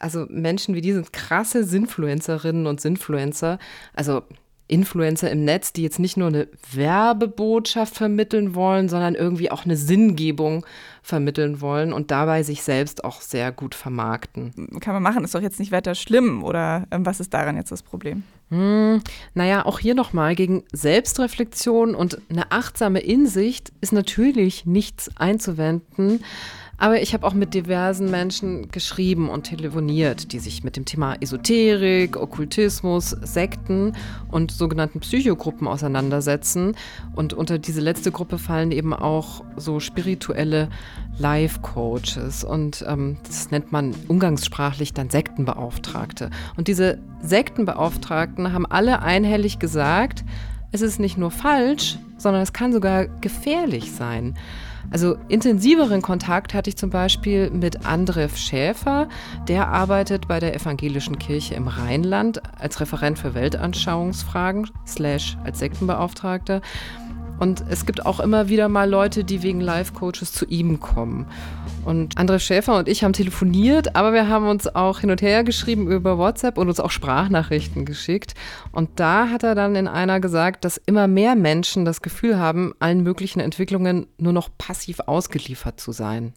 also 0.00 0.26
Menschen 0.28 0.74
wie 0.74 0.80
die 0.80 0.92
sind 0.92 1.12
krasse 1.12 1.64
Sinfluencerinnen 1.64 2.66
und 2.66 2.80
Sinfluencer. 2.80 3.58
Also 3.94 4.22
Influencer 4.70 5.30
im 5.30 5.44
Netz, 5.44 5.72
die 5.72 5.82
jetzt 5.82 5.98
nicht 5.98 6.16
nur 6.16 6.28
eine 6.28 6.48
Werbebotschaft 6.72 7.94
vermitteln 7.94 8.54
wollen, 8.54 8.88
sondern 8.88 9.14
irgendwie 9.16 9.50
auch 9.50 9.64
eine 9.64 9.76
Sinngebung 9.76 10.64
vermitteln 11.02 11.60
wollen 11.60 11.92
und 11.92 12.10
dabei 12.10 12.42
sich 12.42 12.62
selbst 12.62 13.04
auch 13.04 13.20
sehr 13.20 13.52
gut 13.52 13.74
vermarkten. 13.74 14.52
Kann 14.80 14.94
man 14.94 15.02
machen, 15.02 15.24
ist 15.24 15.34
doch 15.34 15.42
jetzt 15.42 15.58
nicht 15.58 15.72
weiter 15.72 15.94
schlimm 15.94 16.44
oder 16.44 16.86
ähm, 16.90 17.04
was 17.04 17.20
ist 17.20 17.34
daran 17.34 17.56
jetzt 17.56 17.72
das 17.72 17.82
Problem? 17.82 18.22
Hm, 18.50 19.02
naja, 19.34 19.66
auch 19.66 19.78
hier 19.78 19.94
nochmal, 19.94 20.34
gegen 20.34 20.64
Selbstreflexion 20.72 21.94
und 21.94 22.20
eine 22.30 22.52
achtsame 22.52 23.00
Insicht 23.00 23.72
ist 23.80 23.92
natürlich 23.92 24.66
nichts 24.66 25.10
einzuwenden. 25.16 26.22
Aber 26.80 27.02
ich 27.02 27.12
habe 27.12 27.26
auch 27.26 27.34
mit 27.34 27.52
diversen 27.52 28.10
Menschen 28.10 28.70
geschrieben 28.70 29.28
und 29.28 29.44
telefoniert, 29.44 30.32
die 30.32 30.38
sich 30.38 30.64
mit 30.64 30.76
dem 30.76 30.86
Thema 30.86 31.14
Esoterik, 31.20 32.16
Okkultismus, 32.16 33.10
Sekten 33.10 33.92
und 34.30 34.50
sogenannten 34.50 35.00
Psychogruppen 35.00 35.68
auseinandersetzen. 35.68 36.74
Und 37.14 37.34
unter 37.34 37.58
diese 37.58 37.82
letzte 37.82 38.10
Gruppe 38.10 38.38
fallen 38.38 38.72
eben 38.72 38.94
auch 38.94 39.44
so 39.56 39.78
spirituelle 39.78 40.70
Life-Coaches. 41.18 42.44
Und 42.44 42.82
ähm, 42.88 43.18
das 43.26 43.50
nennt 43.50 43.72
man 43.72 43.94
umgangssprachlich 44.08 44.94
dann 44.94 45.10
Sektenbeauftragte. 45.10 46.30
Und 46.56 46.66
diese 46.66 46.98
Sektenbeauftragten 47.20 48.54
haben 48.54 48.64
alle 48.64 49.02
einhellig 49.02 49.58
gesagt, 49.58 50.24
es 50.72 50.80
ist 50.80 50.98
nicht 50.98 51.18
nur 51.18 51.30
falsch, 51.30 51.98
sondern 52.16 52.40
es 52.40 52.54
kann 52.54 52.72
sogar 52.72 53.06
gefährlich 53.06 53.92
sein. 53.92 54.34
Also 54.90 55.16
intensiveren 55.28 56.02
Kontakt 56.02 56.52
hatte 56.52 56.68
ich 56.70 56.76
zum 56.76 56.90
Beispiel 56.90 57.50
mit 57.50 57.86
Andref 57.86 58.36
Schäfer. 58.36 59.08
Der 59.46 59.68
arbeitet 59.68 60.26
bei 60.26 60.40
der 60.40 60.54
Evangelischen 60.54 61.18
Kirche 61.18 61.54
im 61.54 61.68
Rheinland 61.68 62.42
als 62.58 62.80
Referent 62.80 63.18
für 63.18 63.34
Weltanschauungsfragen, 63.34 64.68
slash 64.86 65.36
als 65.44 65.60
Sektenbeauftragter. 65.60 66.60
Und 67.40 67.64
es 67.70 67.86
gibt 67.86 68.04
auch 68.04 68.20
immer 68.20 68.50
wieder 68.50 68.68
mal 68.68 68.88
Leute, 68.88 69.24
die 69.24 69.42
wegen 69.42 69.60
Life-Coaches 69.60 70.32
zu 70.32 70.44
ihm 70.44 70.78
kommen. 70.78 71.26
Und 71.86 72.18
André 72.18 72.38
Schäfer 72.38 72.76
und 72.76 72.86
ich 72.86 73.02
haben 73.02 73.14
telefoniert, 73.14 73.96
aber 73.96 74.12
wir 74.12 74.28
haben 74.28 74.46
uns 74.46 74.68
auch 74.68 75.00
hin 75.00 75.10
und 75.10 75.22
her 75.22 75.42
geschrieben 75.42 75.90
über 75.90 76.18
WhatsApp 76.18 76.58
und 76.58 76.68
uns 76.68 76.80
auch 76.80 76.90
Sprachnachrichten 76.90 77.86
geschickt. 77.86 78.34
Und 78.72 79.00
da 79.00 79.30
hat 79.30 79.42
er 79.42 79.54
dann 79.54 79.74
in 79.74 79.88
einer 79.88 80.20
gesagt, 80.20 80.66
dass 80.66 80.76
immer 80.76 81.08
mehr 81.08 81.34
Menschen 81.34 81.86
das 81.86 82.02
Gefühl 82.02 82.38
haben, 82.38 82.74
allen 82.78 83.02
möglichen 83.02 83.40
Entwicklungen 83.40 84.06
nur 84.18 84.34
noch 84.34 84.50
passiv 84.58 85.00
ausgeliefert 85.00 85.80
zu 85.80 85.92
sein. 85.92 86.34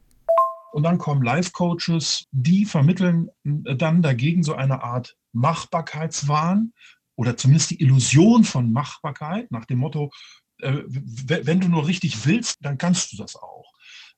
Und 0.72 0.84
dann 0.84 0.98
kommen 0.98 1.22
Life-Coaches, 1.22 2.28
die 2.32 2.66
vermitteln 2.66 3.30
dann 3.44 4.02
dagegen 4.02 4.42
so 4.42 4.56
eine 4.56 4.82
Art 4.82 5.18
Machbarkeitswahn 5.34 6.72
oder 7.16 7.38
zumindest 7.38 7.72
die 7.72 7.82
Illusion 7.82 8.44
von 8.44 8.72
Machbarkeit 8.72 9.52
nach 9.52 9.66
dem 9.66 9.80
Motto, 9.80 10.06
äh, 10.06 10.43
wenn 10.60 11.60
du 11.60 11.68
nur 11.68 11.88
richtig 11.88 12.26
willst, 12.26 12.58
dann 12.62 12.78
kannst 12.78 13.12
du 13.12 13.18
das 13.18 13.36
auch. 13.36 13.72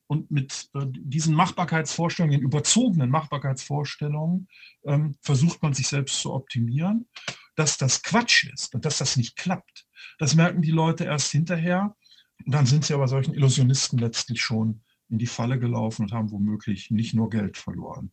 Und 0.08 0.30
mit 0.30 0.68
äh, 0.74 0.86
diesen 0.88 1.34
Machbarkeitsvorstellungen, 1.34 2.38
den 2.38 2.46
überzogenen 2.46 3.10
Machbarkeitsvorstellungen, 3.10 4.48
ähm, 4.84 5.16
versucht 5.20 5.62
man 5.62 5.74
sich 5.74 5.88
selbst 5.88 6.20
zu 6.20 6.32
optimieren. 6.32 7.08
Dass 7.56 7.78
das 7.78 8.02
Quatsch 8.02 8.44
ist 8.52 8.74
und 8.74 8.84
dass 8.84 8.98
das 8.98 9.16
nicht 9.16 9.36
klappt, 9.36 9.86
das 10.18 10.34
merken 10.34 10.62
die 10.62 10.70
Leute 10.70 11.04
erst 11.04 11.32
hinterher. 11.32 11.96
Und 12.44 12.54
dann 12.54 12.66
sind 12.66 12.84
sie 12.84 12.94
aber 12.94 13.08
solchen 13.08 13.34
Illusionisten 13.34 13.98
letztlich 13.98 14.42
schon 14.42 14.82
in 15.08 15.18
die 15.18 15.26
Falle 15.26 15.58
gelaufen 15.58 16.02
und 16.02 16.12
haben 16.12 16.30
womöglich 16.30 16.90
nicht 16.90 17.14
nur 17.14 17.30
Geld 17.30 17.56
verloren. 17.56 18.12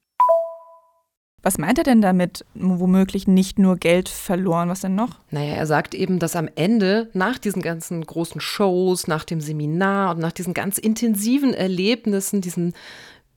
Was 1.44 1.58
meint 1.58 1.78
er 1.78 1.84
denn 1.84 2.02
damit, 2.02 2.46
womöglich 2.54 3.28
nicht 3.28 3.60
nur 3.60 3.76
Geld 3.76 4.08
verloren? 4.08 4.70
Was 4.70 4.80
denn 4.80 4.96
noch? 4.96 5.20
Naja, 5.30 5.56
er 5.56 5.68
sagt 5.68 5.94
eben, 5.94 6.18
dass 6.18 6.38
am 6.38 6.48
Ende, 6.56 7.10
nach 7.14 7.38
diesen 7.38 7.62
ganzen 7.62 8.06
großen 8.06 8.40
Shows, 8.40 9.08
nach 9.08 9.26
dem 9.26 9.42
Seminar 9.42 10.16
und 10.16 10.22
nach 10.22 10.32
diesen 10.32 10.54
ganz 10.54 10.78
intensiven 10.78 11.54
Erlebnissen, 11.54 12.40
diesen 12.40 12.74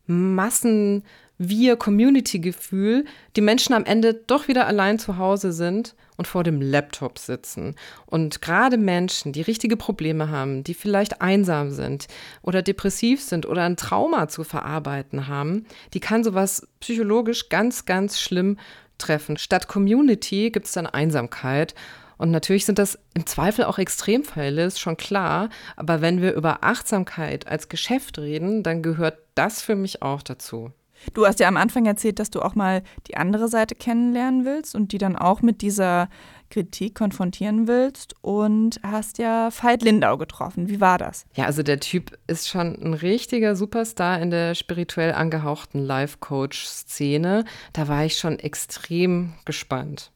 Massen, 0.07 1.05
wir 1.38 1.77
Community-Gefühl, 1.77 3.05
die 3.37 3.40
Menschen 3.40 3.75
am 3.75 3.85
Ende 3.85 4.14
doch 4.14 4.49
wieder 4.49 4.66
allein 4.66 4.99
zu 4.99 5.19
Hause 5.19 5.53
sind 5.53 5.95
und 6.16 6.27
vor 6.27 6.45
dem 6.45 6.61
Laptop 6.61 7.19
sitzen. 7.19 7.75
Und 8.07 8.40
gerade 8.40 8.79
Menschen, 8.79 9.33
die 9.33 9.42
richtige 9.42 9.77
Probleme 9.77 10.31
haben, 10.31 10.64
die 10.64 10.75
vielleicht 10.75 11.21
einsam 11.21 11.71
sind 11.71 12.09
oder 12.42 12.62
depressiv 12.62 13.23
sind 13.23 13.45
oder 13.47 13.64
ein 13.64 13.77
Trauma 13.77 14.29
zu 14.29 14.45
verarbeiten 14.45 15.29
haben, 15.29 15.66
die 15.92 16.01
kann 16.01 16.25
sowas 16.25 16.66
psychologisch 16.81 17.49
ganz, 17.51 17.85
ganz 17.85 18.19
schlimm 18.19 18.59
treffen. 18.99 19.37
Statt 19.37 19.69
Community 19.69 20.51
gibt 20.51 20.66
es 20.66 20.73
dann 20.73 20.87
Einsamkeit. 20.87 21.75
Und 22.18 22.31
natürlich 22.31 22.64
sind 22.64 22.79
das 22.79 22.98
im 23.14 23.26
Zweifel 23.26 23.64
auch 23.64 23.79
Extremfälle, 23.79 24.64
ist 24.64 24.81
schon 24.81 24.96
klar. 24.96 25.50
Aber 25.76 26.00
wenn 26.00 26.22
wir 26.22 26.35
über 26.35 26.64
Achtsamkeit 26.64 27.46
als 27.46 27.68
Geschäft 27.68 28.18
reden, 28.18 28.62
dann 28.62 28.83
gehört 28.83 29.18
das 29.35 29.62
für 29.62 29.76
mich 29.76 30.02
auch 30.02 30.22
dazu. 30.22 30.72
Du 31.14 31.26
hast 31.26 31.40
ja 31.40 31.48
am 31.48 31.57
Anfang 31.57 31.87
erzählt, 31.87 32.18
dass 32.18 32.31
du 32.31 32.40
auch 32.40 32.55
mal 32.55 32.83
die 33.07 33.16
andere 33.16 33.48
Seite 33.48 33.74
kennenlernen 33.74 34.44
willst 34.44 34.74
und 34.74 34.92
die 34.92 34.98
dann 34.98 35.16
auch 35.16 35.42
mit 35.42 35.61
dieser 35.61 36.09
Kritik 36.50 36.94
konfrontieren 36.94 37.66
willst 37.66 38.14
und 38.22 38.81
hast 38.83 39.18
ja 39.18 39.50
Veit 39.50 39.83
Lindau 39.83 40.16
getroffen. 40.16 40.68
Wie 40.68 40.81
war 40.81 40.96
das? 40.96 41.26
Ja, 41.35 41.44
also 41.44 41.62
der 41.62 41.81
Typ 41.81 42.16
ist 42.26 42.48
schon 42.48 42.81
ein 42.83 42.94
richtiger 42.94 43.57
Superstar 43.57 44.20
in 44.20 44.31
der 44.31 44.55
spirituell 44.55 45.12
angehauchten 45.12 45.85
Life-Coach-Szene. 45.85 47.44
Da 47.72 47.88
war 47.88 48.05
ich 48.05 48.18
schon 48.18 48.38
extrem 48.38 49.35
gespannt. 49.44 50.12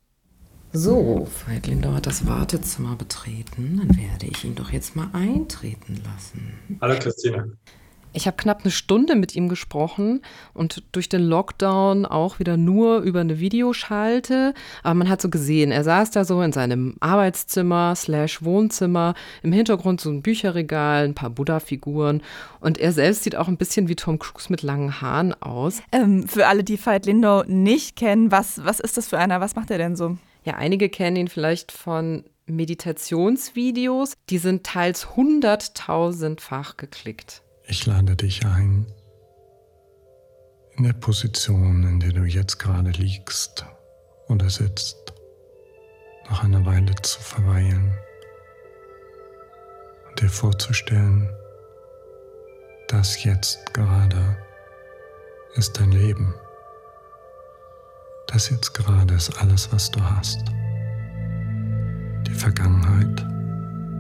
So, 0.73 1.27
Veit 1.47 1.67
Lindau 1.67 1.95
hat 1.95 2.07
das 2.07 2.29
Wartezimmer 2.29 2.95
betreten. 2.95 3.79
Dann 3.79 3.97
werde 3.99 4.27
ich 4.27 4.45
ihn 4.45 4.55
doch 4.55 4.71
jetzt 4.71 4.95
mal 4.95 5.09
eintreten 5.13 6.01
lassen. 6.05 6.79
Hallo 6.81 6.95
Christine. 6.97 7.57
Ich 8.13 8.29
habe 8.29 8.37
knapp 8.37 8.61
eine 8.63 8.71
Stunde 8.71 9.17
mit 9.17 9.35
ihm 9.35 9.49
gesprochen 9.49 10.23
und 10.55 10.85
durch 10.93 11.09
den 11.09 11.23
Lockdown 11.23 12.07
auch 12.07 12.39
wieder 12.39 12.57
nur 12.57 13.01
über 13.01 13.21
eine 13.21 13.41
Videoschalte. 13.41 14.55
Aber 14.85 14.95
man 14.95 15.09
hat 15.09 15.21
so 15.21 15.29
gesehen, 15.29 15.73
er 15.73 15.83
saß 15.83 16.13
da 16.13 16.25
so 16.25 16.41
in 16.41 16.53
seinem 16.53 16.95
Arbeitszimmer 17.01 17.97
slash 17.97 18.45
Wohnzimmer, 18.45 19.15
im 19.43 19.53
Hintergrund 19.53 20.01
so 20.01 20.11
ein 20.11 20.23
Bücherregal, 20.23 21.05
ein 21.05 21.15
paar 21.15 21.31
Buddha-Figuren 21.31 22.23
und 22.61 22.79
er 22.79 22.93
selbst 22.93 23.25
sieht 23.25 23.35
auch 23.35 23.49
ein 23.49 23.57
bisschen 23.57 23.89
wie 23.89 23.97
Tom 23.97 24.21
Cruise 24.21 24.51
mit 24.51 24.63
langen 24.63 25.01
Haaren 25.01 25.35
aus. 25.43 25.83
Ähm, 25.91 26.29
für 26.29 26.47
alle, 26.47 26.63
die 26.63 26.85
Veit 26.85 27.07
Lindau 27.07 27.43
nicht 27.45 27.97
kennen, 27.97 28.31
was, 28.31 28.65
was 28.65 28.79
ist 28.79 28.97
das 28.97 29.09
für 29.09 29.19
einer? 29.19 29.41
Was 29.41 29.57
macht 29.57 29.73
er 29.73 29.79
denn 29.79 29.97
so? 29.97 30.17
Ja, 30.45 30.55
einige 30.55 30.89
kennen 30.89 31.17
ihn 31.17 31.29
vielleicht 31.29 31.73
von 31.73 32.25
Meditationsvideos. 32.47 34.15
Die 34.29 34.39
sind 34.39 34.65
teils 34.65 35.17
hunderttausendfach 35.17 36.77
geklickt. 36.77 37.43
Ich 37.67 37.87
lade 37.87 38.17
dich 38.17 38.45
ein, 38.45 38.87
in 40.77 40.85
der 40.85 40.93
Position, 40.95 41.85
in 41.85 42.01
der 42.01 42.13
du 42.13 42.25
jetzt 42.25 42.59
gerade 42.59 42.91
liegst 42.91 43.65
oder 44.29 44.49
sitzt, 44.49 45.13
noch 46.29 46.43
eine 46.43 46.65
Weile 46.65 46.95
zu 47.03 47.21
verweilen 47.21 47.93
und 50.09 50.21
dir 50.21 50.29
vorzustellen, 50.29 51.29
das 52.89 53.23
jetzt 53.25 53.75
gerade 53.75 54.37
ist 55.55 55.79
dein 55.79 55.93
Leben. 55.93 56.35
Das 58.33 58.49
jetzt 58.49 58.75
gerade 58.75 59.13
ist 59.15 59.37
alles, 59.41 59.73
was 59.73 59.91
du 59.91 60.01
hast. 60.01 60.45
Die 62.29 62.35
Vergangenheit 62.35 63.27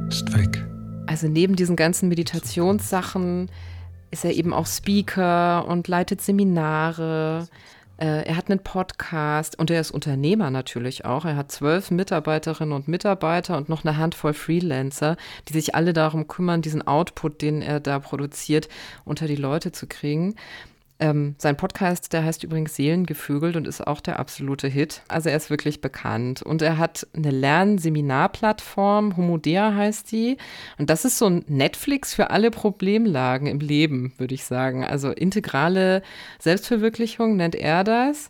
ist 0.08 0.32
weg. 0.32 0.64
Also 1.06 1.26
neben 1.26 1.56
diesen 1.56 1.74
ganzen 1.74 2.08
Meditationssachen 2.08 3.50
ist 4.12 4.24
er 4.24 4.32
eben 4.32 4.52
auch 4.52 4.68
Speaker 4.68 5.66
und 5.66 5.88
leitet 5.88 6.20
Seminare. 6.20 7.48
Äh, 8.00 8.24
er 8.24 8.36
hat 8.36 8.48
einen 8.48 8.60
Podcast 8.60 9.58
und 9.58 9.68
er 9.68 9.80
ist 9.80 9.90
Unternehmer 9.90 10.50
natürlich 10.50 11.04
auch. 11.04 11.24
Er 11.24 11.34
hat 11.34 11.50
zwölf 11.50 11.90
Mitarbeiterinnen 11.90 12.72
und 12.72 12.86
Mitarbeiter 12.86 13.56
und 13.56 13.68
noch 13.68 13.84
eine 13.84 13.96
Handvoll 13.96 14.32
Freelancer, 14.32 15.16
die 15.48 15.54
sich 15.54 15.74
alle 15.74 15.92
darum 15.92 16.28
kümmern, 16.28 16.62
diesen 16.62 16.86
Output, 16.86 17.42
den 17.42 17.62
er 17.62 17.80
da 17.80 17.98
produziert, 17.98 18.68
unter 19.04 19.26
die 19.26 19.34
Leute 19.34 19.72
zu 19.72 19.88
kriegen. 19.88 20.36
Ähm, 21.00 21.34
sein 21.38 21.56
Podcast, 21.56 22.12
der 22.12 22.24
heißt 22.24 22.44
übrigens 22.44 22.76
Seelengevögelt 22.76 23.56
und 23.56 23.66
ist 23.66 23.86
auch 23.86 24.00
der 24.00 24.18
absolute 24.18 24.68
Hit. 24.68 25.00
Also 25.08 25.30
er 25.30 25.36
ist 25.36 25.48
wirklich 25.48 25.80
bekannt. 25.80 26.42
Und 26.42 26.60
er 26.60 26.76
hat 26.76 27.06
eine 27.16 27.30
Lernseminarplattform, 27.30 29.16
Homodea 29.16 29.74
heißt 29.74 30.12
die. 30.12 30.36
Und 30.76 30.90
das 30.90 31.06
ist 31.06 31.16
so 31.16 31.26
ein 31.26 31.44
Netflix 31.48 32.12
für 32.14 32.30
alle 32.30 32.50
Problemlagen 32.50 33.46
im 33.46 33.60
Leben, 33.60 34.12
würde 34.18 34.34
ich 34.34 34.44
sagen. 34.44 34.84
Also 34.84 35.10
integrale 35.10 36.02
Selbstverwirklichung 36.38 37.36
nennt 37.36 37.54
er 37.54 37.82
das. 37.82 38.28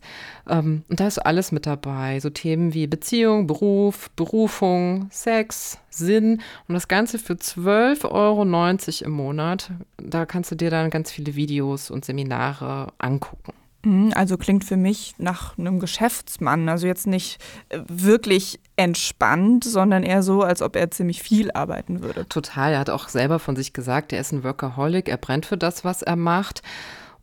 Ähm, 0.48 0.84
und 0.88 1.00
da 1.00 1.08
ist 1.08 1.18
alles 1.18 1.50
mit 1.50 1.66
dabei. 1.66 2.20
So 2.20 2.30
Themen 2.30 2.72
wie 2.72 2.86
Beziehung, 2.86 3.48
Beruf, 3.48 4.10
Berufung, 4.10 5.08
Sex, 5.10 5.78
Sinn. 5.90 6.40
Und 6.68 6.74
das 6.74 6.88
Ganze 6.88 7.18
für 7.18 7.34
12,90 7.34 8.10
Euro 8.10 9.06
im 9.06 9.12
Monat. 9.12 9.70
Da 9.98 10.26
kannst 10.26 10.50
du 10.50 10.54
dir 10.56 10.70
dann 10.70 10.90
ganz 10.90 11.10
viele 11.10 11.34
Videos 11.34 11.90
und 11.90 12.04
Seminare 12.04 12.92
angucken. 12.98 13.52
Mhm, 13.84 14.12
also 14.14 14.36
klingt 14.36 14.64
für 14.64 14.76
mich 14.76 15.14
nach 15.18 15.56
einem 15.58 15.80
Geschäftsmann. 15.80 16.68
Also 16.68 16.86
jetzt 16.86 17.06
nicht 17.06 17.38
äh, 17.70 17.80
wirklich 17.88 18.60
entspannt, 18.76 19.64
sondern 19.64 20.02
eher 20.02 20.22
so, 20.22 20.42
als 20.42 20.62
ob 20.62 20.76
er 20.76 20.90
ziemlich 20.90 21.22
viel 21.22 21.50
arbeiten 21.52 22.02
würde. 22.02 22.26
Total. 22.28 22.72
Er 22.72 22.78
hat 22.80 22.90
auch 22.90 23.08
selber 23.08 23.38
von 23.38 23.56
sich 23.56 23.72
gesagt, 23.72 24.12
er 24.12 24.20
ist 24.20 24.32
ein 24.32 24.44
Workaholic, 24.44 25.08
er 25.08 25.16
brennt 25.16 25.46
für 25.46 25.56
das, 25.56 25.84
was 25.84 26.02
er 26.02 26.16
macht. 26.16 26.62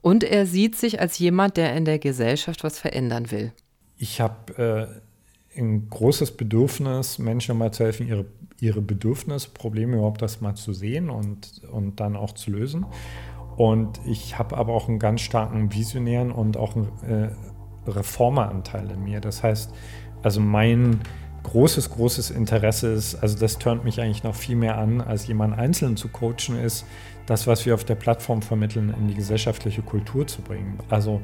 Und 0.01 0.23
er 0.23 0.45
sieht 0.45 0.75
sich 0.75 0.99
als 0.99 1.19
jemand, 1.19 1.57
der 1.57 1.75
in 1.75 1.85
der 1.85 1.99
Gesellschaft 1.99 2.63
was 2.63 2.79
verändern 2.79 3.31
will. 3.31 3.51
Ich 3.97 4.21
habe 4.21 5.01
äh, 5.55 5.59
ein 5.59 5.89
großes 5.89 6.37
Bedürfnis, 6.37 7.17
Menschen 7.17 7.57
mal 7.57 7.71
zu 7.71 7.83
helfen, 7.83 8.07
ihre, 8.07 8.25
ihre 8.59 8.81
Bedürfnisse, 8.81 9.49
Probleme 9.49 9.97
überhaupt 9.97 10.21
das 10.21 10.41
mal 10.41 10.55
zu 10.55 10.73
sehen 10.73 11.09
und, 11.09 11.61
und 11.71 11.99
dann 11.99 12.15
auch 12.15 12.33
zu 12.33 12.51
lösen. 12.51 12.85
Und 13.55 13.99
ich 14.05 14.37
habe 14.37 14.57
aber 14.57 14.73
auch 14.73 14.87
einen 14.87 14.99
ganz 14.99 15.21
starken 15.21 15.73
visionären 15.73 16.31
und 16.31 16.57
auch 16.57 16.75
einen 16.75 16.87
äh, 17.07 17.89
Reformeranteil 17.89 18.91
in 18.91 19.03
mir. 19.03 19.19
Das 19.19 19.43
heißt, 19.43 19.73
also 20.21 20.39
mein 20.41 21.01
großes, 21.43 21.91
großes 21.91 22.31
Interesse 22.31 22.91
ist, 22.91 23.15
also 23.15 23.37
das 23.37 23.57
turnt 23.57 23.83
mich 23.83 24.01
eigentlich 24.01 24.23
noch 24.23 24.35
viel 24.35 24.55
mehr 24.55 24.77
an, 24.77 25.01
als 25.01 25.27
jemand 25.27 25.57
einzeln 25.57 25.97
zu 25.97 26.09
coachen, 26.09 26.59
ist, 26.61 26.85
das, 27.25 27.45
was 27.45 27.65
wir 27.65 27.73
auf 27.73 27.83
der 27.83 27.95
Plattform 27.95 28.41
vermitteln, 28.41 28.93
in 28.97 29.07
die 29.07 29.13
gesellschaftliche 29.13 29.81
Kultur 29.81 30.27
zu 30.27 30.41
bringen. 30.41 30.79
Also 30.89 31.21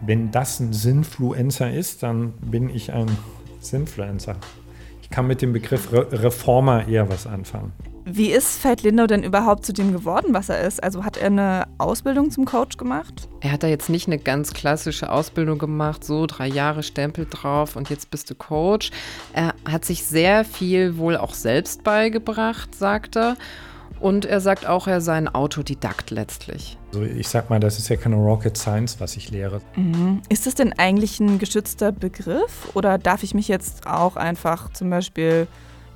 wenn 0.00 0.30
das 0.30 0.60
ein 0.60 0.72
Sinnfluencer 0.72 1.72
ist, 1.72 2.02
dann 2.02 2.32
bin 2.32 2.68
ich 2.68 2.92
ein 2.92 3.06
Sinfluencer. 3.60 4.36
Ich 5.06 5.10
kann 5.10 5.28
mit 5.28 5.40
dem 5.40 5.52
Begriff 5.52 5.92
Re 5.92 6.08
Reformer 6.10 6.88
eher 6.88 7.08
was 7.08 7.28
anfangen. 7.28 7.72
Wie 8.04 8.32
ist 8.32 8.64
Veit 8.64 8.82
Lindau 8.82 9.06
denn 9.06 9.22
überhaupt 9.22 9.64
zu 9.64 9.72
dem 9.72 9.92
geworden, 9.92 10.34
was 10.34 10.48
er 10.48 10.62
ist? 10.62 10.82
Also 10.82 11.04
hat 11.04 11.16
er 11.16 11.26
eine 11.26 11.68
Ausbildung 11.78 12.32
zum 12.32 12.44
Coach 12.44 12.76
gemacht? 12.76 13.28
Er 13.40 13.52
hat 13.52 13.62
da 13.62 13.68
jetzt 13.68 13.88
nicht 13.88 14.08
eine 14.08 14.18
ganz 14.18 14.52
klassische 14.52 15.12
Ausbildung 15.12 15.58
gemacht, 15.58 16.02
so 16.02 16.26
drei 16.26 16.48
Jahre 16.48 16.82
Stempel 16.82 17.28
drauf 17.30 17.76
und 17.76 17.88
jetzt 17.88 18.10
bist 18.10 18.28
du 18.30 18.34
Coach. 18.34 18.90
Er 19.32 19.54
hat 19.64 19.84
sich 19.84 20.02
sehr 20.02 20.44
viel 20.44 20.96
wohl 20.96 21.16
auch 21.16 21.34
selbst 21.34 21.84
beigebracht, 21.84 22.74
sagt 22.74 23.16
er. 23.16 23.36
Und 24.00 24.24
er 24.24 24.40
sagt 24.40 24.66
auch, 24.66 24.86
er 24.86 25.00
sei 25.00 25.14
ein 25.14 25.28
Autodidakt 25.28 26.10
letztlich. 26.10 26.78
Also 26.92 27.02
ich 27.02 27.28
sag 27.28 27.50
mal, 27.50 27.60
das 27.60 27.78
ist 27.78 27.88
ja 27.88 27.96
keine 27.96 28.16
Rocket 28.16 28.56
Science, 28.56 29.00
was 29.00 29.16
ich 29.16 29.30
lehre. 29.30 29.60
Mhm. 29.76 30.22
Ist 30.28 30.46
das 30.46 30.54
denn 30.54 30.72
eigentlich 30.78 31.18
ein 31.20 31.38
geschützter 31.38 31.92
Begriff? 31.92 32.70
Oder 32.74 32.98
darf 32.98 33.22
ich 33.22 33.34
mich 33.34 33.48
jetzt 33.48 33.86
auch 33.86 34.16
einfach 34.16 34.72
zum 34.72 34.90
Beispiel 34.90 35.46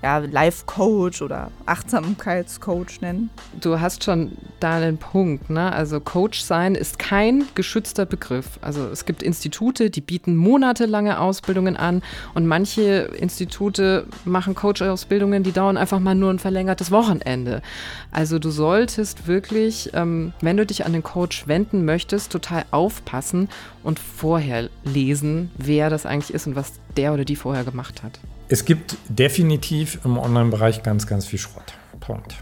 ja, 0.03 0.19
Life-Coach 0.19 1.23
oder 1.23 1.51
Achtsamkeitscoach 1.67 3.01
nennen. 3.01 3.31
Du 3.61 3.81
hast 3.81 4.05
schon 4.05 4.33
da 4.61 4.77
einen 4.77 4.99
Punkt. 4.99 5.51
Ne? 5.51 5.73
Also 5.73 6.01
Coach 6.01 6.41
sein 6.41 6.75
ist 6.75 6.99
kein 6.99 7.45
geschützter 7.55 8.07
Begriff. 8.07 8.59
Also 8.63 8.87
es 8.89 9.05
gibt 9.05 9.23
Institute, 9.23 9.91
die 9.91 10.01
bieten 10.01 10.37
monatelange 10.37 11.21
Ausbildungen 11.21 11.77
an 11.77 12.03
und 12.35 12.47
manche 12.47 13.11
Institute 13.19 14.07
machen 14.25 14.55
Coach-Ausbildungen, 14.55 15.43
die 15.43 15.53
dauern 15.53 15.77
einfach 15.77 16.01
mal 16.01 16.15
nur 16.15 16.31
ein 16.31 16.39
verlängertes 16.39 16.91
Wochenende. 16.91 17.63
Also 18.11 18.39
du 18.39 18.51
solltest 18.51 19.27
wirklich, 19.27 19.91
ähm, 19.95 20.33
wenn 20.41 20.57
du 20.57 20.65
dich 20.65 20.87
an 20.87 20.93
den 20.93 21.03
Coach 21.03 21.47
wenden 21.47 21.85
möchtest, 21.85 22.33
total 22.33 22.65
aufpassen 22.71 23.49
und 23.83 23.99
vorher 23.99 24.71
lesen, 24.85 25.51
wer 25.57 25.91
das 25.91 26.07
eigentlich 26.07 26.33
ist 26.33 26.47
und 26.47 26.57
was 26.57 26.73
der 26.97 27.13
oder 27.13 27.25
die 27.25 27.37
vorher 27.37 27.65
gemacht 27.65 28.03
hat. 28.03 28.19
Es 28.53 28.65
gibt 28.65 28.97
definitiv 29.09 30.01
im 30.05 30.19
Online-Bereich 30.19 30.83
ganz, 30.83 31.07
ganz 31.07 31.25
viel 31.25 31.39
Schrott. 31.39 31.73
Punkt. 32.01 32.35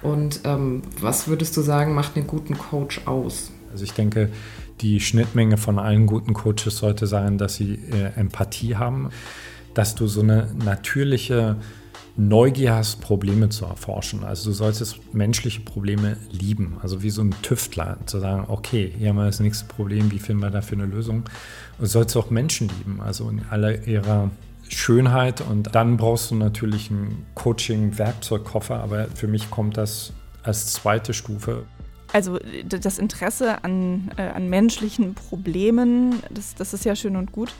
Und 0.00 0.40
ähm, 0.44 0.80
was 0.98 1.28
würdest 1.28 1.54
du 1.58 1.60
sagen, 1.60 1.92
macht 1.94 2.16
einen 2.16 2.26
guten 2.26 2.56
Coach 2.56 3.02
aus? 3.04 3.50
Also 3.70 3.84
ich 3.84 3.92
denke, 3.92 4.30
die 4.80 5.00
Schnittmenge 5.00 5.58
von 5.58 5.78
allen 5.78 6.06
guten 6.06 6.32
Coaches 6.32 6.78
sollte 6.78 7.06
sein, 7.06 7.36
dass 7.36 7.56
sie 7.56 7.74
äh, 7.74 8.18
Empathie 8.18 8.76
haben, 8.76 9.10
dass 9.74 9.94
du 9.94 10.06
so 10.06 10.22
eine 10.22 10.48
natürliche 10.64 11.56
Neugier 12.16 12.76
hast, 12.76 13.02
Probleme 13.02 13.50
zu 13.50 13.66
erforschen. 13.66 14.24
Also 14.24 14.48
du 14.48 14.54
solltest 14.54 15.14
menschliche 15.14 15.60
Probleme 15.60 16.16
lieben, 16.30 16.78
also 16.80 17.02
wie 17.02 17.10
so 17.10 17.20
ein 17.20 17.34
Tüftler, 17.42 17.98
zu 18.06 18.18
sagen, 18.18 18.46
okay, 18.48 18.94
hier 18.96 19.10
haben 19.10 19.16
wir 19.16 19.26
das 19.26 19.40
nächste 19.40 19.66
Problem, 19.66 20.10
wie 20.10 20.20
finden 20.20 20.42
wir 20.42 20.50
dafür 20.50 20.78
eine 20.78 20.86
Lösung? 20.86 21.16
Und 21.16 21.80
du 21.80 21.86
sollst 21.86 22.16
auch 22.16 22.30
Menschen 22.30 22.70
lieben, 22.78 23.02
also 23.02 23.28
in 23.28 23.42
aller 23.50 23.86
ihrer 23.86 24.30
Schönheit 24.68 25.40
und 25.40 25.74
dann 25.74 25.96
brauchst 25.96 26.30
du 26.30 26.34
natürlich 26.34 26.90
einen 26.90 27.26
Coaching-Werkzeugkoffer, 27.34 28.80
aber 28.80 29.06
für 29.14 29.26
mich 29.26 29.50
kommt 29.50 29.76
das 29.76 30.12
als 30.42 30.72
zweite 30.72 31.14
Stufe. 31.14 31.64
Also 32.12 32.38
das 32.64 32.98
Interesse 32.98 33.64
an, 33.64 34.12
äh, 34.16 34.22
an 34.22 34.48
menschlichen 34.48 35.14
Problemen, 35.14 36.22
das, 36.30 36.54
das 36.54 36.72
ist 36.72 36.84
ja 36.84 36.94
schön 36.94 37.16
und 37.16 37.32
gut. 37.32 37.52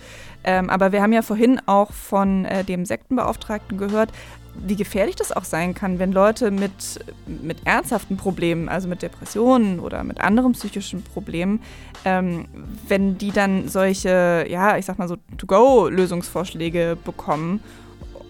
Ähm, 0.45 0.71
aber 0.71 0.93
wir 0.93 1.03
haben 1.03 1.13
ja 1.13 1.23
vorhin 1.23 1.61
auch 1.67 1.91
von 1.93 2.45
äh, 2.45 2.63
dem 2.63 2.85
Sektenbeauftragten 2.85 3.79
gehört, 3.79 4.11
wie 4.57 4.77
gefährlich 4.77 5.17
das 5.17 5.33
auch 5.33 5.45
sein 5.45 5.75
kann, 5.75 5.99
wenn 5.99 6.13
Leute 6.13 6.51
mit, 6.51 7.05
mit 7.27 7.59
ernsthaften 7.65 8.17
Problemen, 8.17 8.69
also 8.69 8.89
mit 8.89 9.03
Depressionen 9.03 9.81
oder 9.81 10.05
mit 10.05 10.21
anderen 10.21 10.53
psychischen 10.53 11.03
Problemen, 11.03 11.61
ähm, 12.05 12.47
wenn 12.89 13.19
die 13.19 13.31
dann 13.31 13.69
solche, 13.69 14.47
ja, 14.49 14.77
ich 14.77 14.87
sag 14.87 14.99
mal 14.99 15.09
so 15.09 15.17
To-Go-Lösungsvorschläge 15.39 16.97
bekommen 17.05 17.61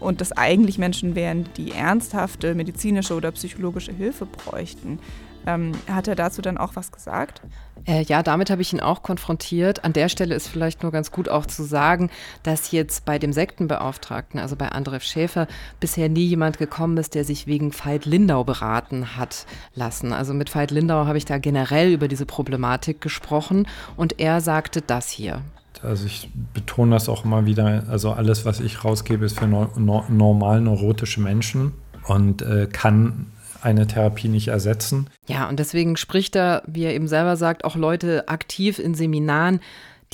und 0.00 0.20
das 0.20 0.32
eigentlich 0.32 0.78
Menschen 0.78 1.14
wären, 1.14 1.48
die 1.56 1.72
ernsthafte 1.72 2.54
medizinische 2.54 3.14
oder 3.14 3.30
psychologische 3.32 3.92
Hilfe 3.92 4.26
bräuchten. 4.26 4.98
Ähm, 5.46 5.72
hat 5.88 6.09
er 6.09 6.14
dazu 6.14 6.42
dann 6.42 6.59
auch 6.59 6.76
was 6.76 6.90
gesagt? 6.92 7.42
Äh, 7.87 8.02
ja, 8.02 8.22
damit 8.22 8.50
habe 8.50 8.62
ich 8.62 8.72
ihn 8.72 8.80
auch 8.80 9.02
konfrontiert. 9.02 9.85
An 9.85 9.92
der 9.92 10.09
Stelle 10.09 10.35
ist 10.35 10.48
vielleicht 10.48 10.83
nur 10.83 10.92
ganz 10.92 11.11
gut 11.11 11.28
auch 11.28 11.44
zu 11.46 11.64
sagen, 11.64 12.11
dass 12.42 12.70
jetzt 12.70 13.04
bei 13.04 13.18
dem 13.18 13.33
Sektenbeauftragten, 13.33 14.40
also 14.40 14.57
bei 14.57 14.70
André 14.70 15.00
Schäfer, 15.00 15.46
bisher 15.80 16.09
nie 16.09 16.24
jemand 16.24 16.59
gekommen 16.59 16.96
ist, 16.96 17.14
der 17.14 17.24
sich 17.24 17.46
wegen 17.46 17.72
Veit 17.72 18.07
Lindau 18.07 18.44
beraten 18.44 19.16
hat 19.16 19.46
lassen. 19.74 20.12
Also 20.12 20.33
mit 20.33 20.54
Veit 20.54 20.70
Lindau 20.70 21.07
habe 21.07 21.18
ich 21.18 21.24
da 21.24 21.38
generell 21.38 21.92
über 21.92 22.09
diese 22.09 22.26
Problematik 22.26 23.00
gesprochen 23.00 23.68
und 23.96 24.18
er 24.18 24.40
sagte 24.40 24.80
das 24.80 25.11
hier. 25.11 25.42
Also 25.83 26.07
ich 26.07 26.30
betone 26.54 26.92
das 26.92 27.09
auch 27.11 27.24
immer 27.24 27.44
wieder, 27.44 27.85
also 27.88 28.12
alles, 28.12 28.46
was 28.46 28.61
ich 28.61 28.85
rausgebe, 28.85 29.26
ist 29.26 29.38
für 29.38 29.46
no 29.46 29.68
no 29.76 30.04
normal 30.09 30.61
neurotische 30.62 31.20
Menschen 31.20 31.72
und 32.07 32.40
äh, 32.40 32.66
kann 32.72 33.26
eine 33.64 33.87
Therapie 33.87 34.29
nicht 34.29 34.48
ersetzen. 34.48 35.09
Ja, 35.27 35.48
und 35.48 35.59
deswegen 35.59 35.96
spricht 35.96 36.37
er, 36.37 36.62
wie 36.66 36.85
er 36.85 36.94
eben 36.94 37.09
selber 37.09 37.37
sagt, 37.37 37.64
auch 37.64 37.77
Leute 37.77 38.29
aktiv 38.29 38.79
in 38.79 38.94
Seminaren 38.94 39.61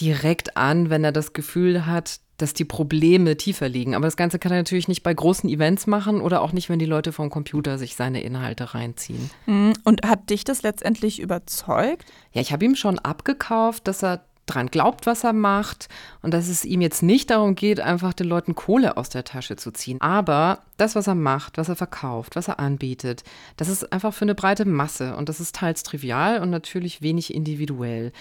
direkt 0.00 0.56
an, 0.56 0.90
wenn 0.90 1.04
er 1.04 1.12
das 1.12 1.32
Gefühl 1.32 1.86
hat, 1.86 2.20
dass 2.38 2.54
die 2.54 2.64
Probleme 2.64 3.36
tiefer 3.36 3.68
liegen. 3.68 3.94
Aber 3.94 4.06
das 4.06 4.16
Ganze 4.16 4.38
kann 4.38 4.52
er 4.52 4.58
natürlich 4.58 4.88
nicht 4.88 5.02
bei 5.02 5.12
großen 5.12 5.48
Events 5.50 5.86
machen 5.86 6.20
oder 6.20 6.40
auch 6.40 6.52
nicht, 6.52 6.68
wenn 6.68 6.78
die 6.78 6.86
Leute 6.86 7.12
vom 7.12 7.28
Computer 7.28 7.76
sich 7.76 7.96
seine 7.96 8.22
Inhalte 8.22 8.74
reinziehen. 8.74 9.30
Mhm. 9.46 9.74
Und 9.84 10.06
hat 10.06 10.30
dich 10.30 10.44
das 10.44 10.62
letztendlich 10.62 11.20
überzeugt? 11.20 12.06
Ja, 12.32 12.40
ich 12.40 12.52
habe 12.52 12.64
ihm 12.64 12.76
schon 12.76 12.98
abgekauft, 12.98 13.86
dass 13.88 14.02
er 14.02 14.24
dran 14.50 14.68
glaubt, 14.68 15.06
was 15.06 15.24
er 15.24 15.32
macht 15.32 15.88
und 16.22 16.34
dass 16.34 16.48
es 16.48 16.64
ihm 16.64 16.80
jetzt 16.80 17.02
nicht 17.02 17.30
darum 17.30 17.54
geht, 17.54 17.80
einfach 17.80 18.12
den 18.12 18.28
Leuten 18.28 18.54
Kohle 18.54 18.96
aus 18.96 19.08
der 19.08 19.24
Tasche 19.24 19.56
zu 19.56 19.70
ziehen. 19.70 20.00
Aber 20.00 20.60
das, 20.76 20.94
was 20.94 21.06
er 21.06 21.14
macht, 21.14 21.58
was 21.58 21.68
er 21.68 21.76
verkauft, 21.76 22.36
was 22.36 22.48
er 22.48 22.58
anbietet, 22.58 23.24
das 23.56 23.68
ist 23.68 23.92
einfach 23.92 24.14
für 24.14 24.22
eine 24.22 24.34
breite 24.34 24.64
Masse 24.64 25.16
und 25.16 25.28
das 25.28 25.40
ist 25.40 25.54
teils 25.54 25.82
trivial 25.82 26.40
und 26.40 26.50
natürlich 26.50 27.02
wenig 27.02 27.34
individuell. 27.34 28.12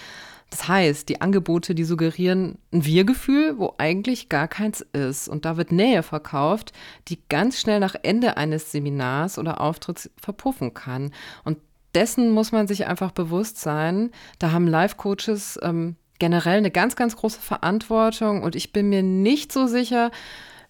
Das 0.50 0.66
heißt, 0.66 1.08
die 1.08 1.20
Angebote, 1.20 1.76
die 1.76 1.84
suggerieren 1.84 2.58
ein 2.72 2.84
Wir-Gefühl, 2.84 3.58
wo 3.58 3.74
eigentlich 3.78 4.28
gar 4.28 4.48
keins 4.48 4.80
ist. 4.80 5.28
Und 5.28 5.44
da 5.44 5.56
wird 5.56 5.70
Nähe 5.70 6.02
verkauft, 6.02 6.72
die 7.06 7.20
ganz 7.28 7.60
schnell 7.60 7.78
nach 7.78 7.94
Ende 8.02 8.36
eines 8.36 8.72
Seminars 8.72 9.38
oder 9.38 9.60
Auftritts 9.60 10.10
verpuffen 10.20 10.74
kann. 10.74 11.12
Und 11.44 11.58
dessen 11.94 12.30
muss 12.30 12.50
man 12.50 12.66
sich 12.66 12.86
einfach 12.86 13.12
bewusst 13.12 13.58
sein. 13.58 14.10
Da 14.40 14.50
haben 14.50 14.66
Life-Coaches 14.66 15.60
ähm, 15.62 15.96
generell 16.20 16.58
eine 16.58 16.70
ganz, 16.70 16.94
ganz 16.94 17.16
große 17.16 17.40
Verantwortung 17.40 18.44
und 18.44 18.54
ich 18.54 18.72
bin 18.72 18.88
mir 18.88 19.02
nicht 19.02 19.50
so 19.50 19.66
sicher, 19.66 20.12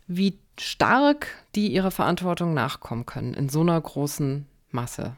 wie 0.06 0.38
stark 0.58 1.26
die 1.54 1.68
ihrer 1.68 1.90
Verantwortung 1.90 2.54
nachkommen 2.54 3.04
können 3.04 3.34
in 3.34 3.50
so 3.50 3.60
einer 3.60 3.78
großen 3.78 4.46
Masse. 4.70 5.16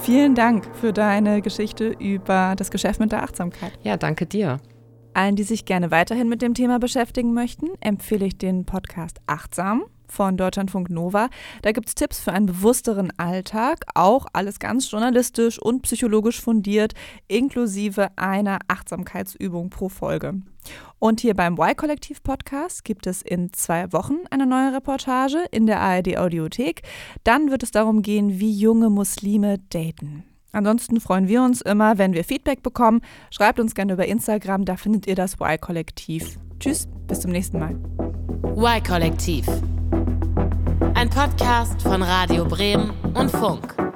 Vielen 0.00 0.34
Dank 0.34 0.64
für 0.76 0.92
deine 0.92 1.42
Geschichte 1.42 1.88
über 1.88 2.54
das 2.56 2.70
Geschäft 2.70 3.00
mit 3.00 3.12
der 3.12 3.24
Achtsamkeit. 3.24 3.72
Ja, 3.82 3.96
danke 3.96 4.26
dir. 4.26 4.58
Allen, 5.12 5.36
die 5.36 5.42
sich 5.42 5.64
gerne 5.64 5.90
weiterhin 5.90 6.28
mit 6.28 6.40
dem 6.40 6.54
Thema 6.54 6.78
beschäftigen 6.78 7.34
möchten, 7.34 7.66
empfehle 7.80 8.26
ich 8.26 8.38
den 8.38 8.64
Podcast 8.64 9.18
Achtsam 9.26 9.84
von 10.12 10.36
Deutschlandfunk 10.36 10.90
Nova. 10.90 11.28
Da 11.62 11.72
gibt 11.72 11.88
es 11.88 11.94
Tipps 11.94 12.20
für 12.20 12.32
einen 12.32 12.46
bewussteren 12.46 13.12
Alltag, 13.16 13.84
auch 13.94 14.26
alles 14.32 14.58
ganz 14.58 14.90
journalistisch 14.90 15.60
und 15.60 15.82
psychologisch 15.82 16.40
fundiert, 16.40 16.94
inklusive 17.26 18.08
einer 18.16 18.58
Achtsamkeitsübung 18.68 19.70
pro 19.70 19.88
Folge. 19.88 20.34
Und 20.98 21.20
hier 21.20 21.34
beim 21.34 21.56
Y-Kollektiv-Podcast 21.58 22.84
gibt 22.84 23.06
es 23.06 23.22
in 23.22 23.52
zwei 23.52 23.92
Wochen 23.92 24.18
eine 24.30 24.46
neue 24.46 24.74
Reportage 24.74 25.44
in 25.50 25.66
der 25.66 25.80
ARD-Audiothek. 25.80 26.82
Dann 27.24 27.50
wird 27.50 27.62
es 27.62 27.70
darum 27.70 28.02
gehen, 28.02 28.40
wie 28.40 28.52
junge 28.52 28.90
Muslime 28.90 29.58
daten. 29.70 30.24
Ansonsten 30.52 31.00
freuen 31.00 31.28
wir 31.28 31.42
uns 31.42 31.60
immer, 31.60 31.98
wenn 31.98 32.14
wir 32.14 32.24
Feedback 32.24 32.62
bekommen. 32.62 33.00
Schreibt 33.30 33.60
uns 33.60 33.74
gerne 33.74 33.92
über 33.92 34.06
Instagram, 34.06 34.64
da 34.64 34.76
findet 34.76 35.06
ihr 35.06 35.14
das 35.14 35.34
Y-Kollektiv. 35.34 36.38
Tschüss, 36.58 36.88
bis 37.06 37.20
zum 37.20 37.30
nächsten 37.30 37.58
Mal. 37.58 37.76
Y-Kollektiv. 38.56 39.46
Ein 40.98 41.10
Podcast 41.10 41.80
von 41.82 42.02
Radio 42.02 42.44
Bremen 42.44 42.90
und 43.14 43.30
Funk. 43.30 43.87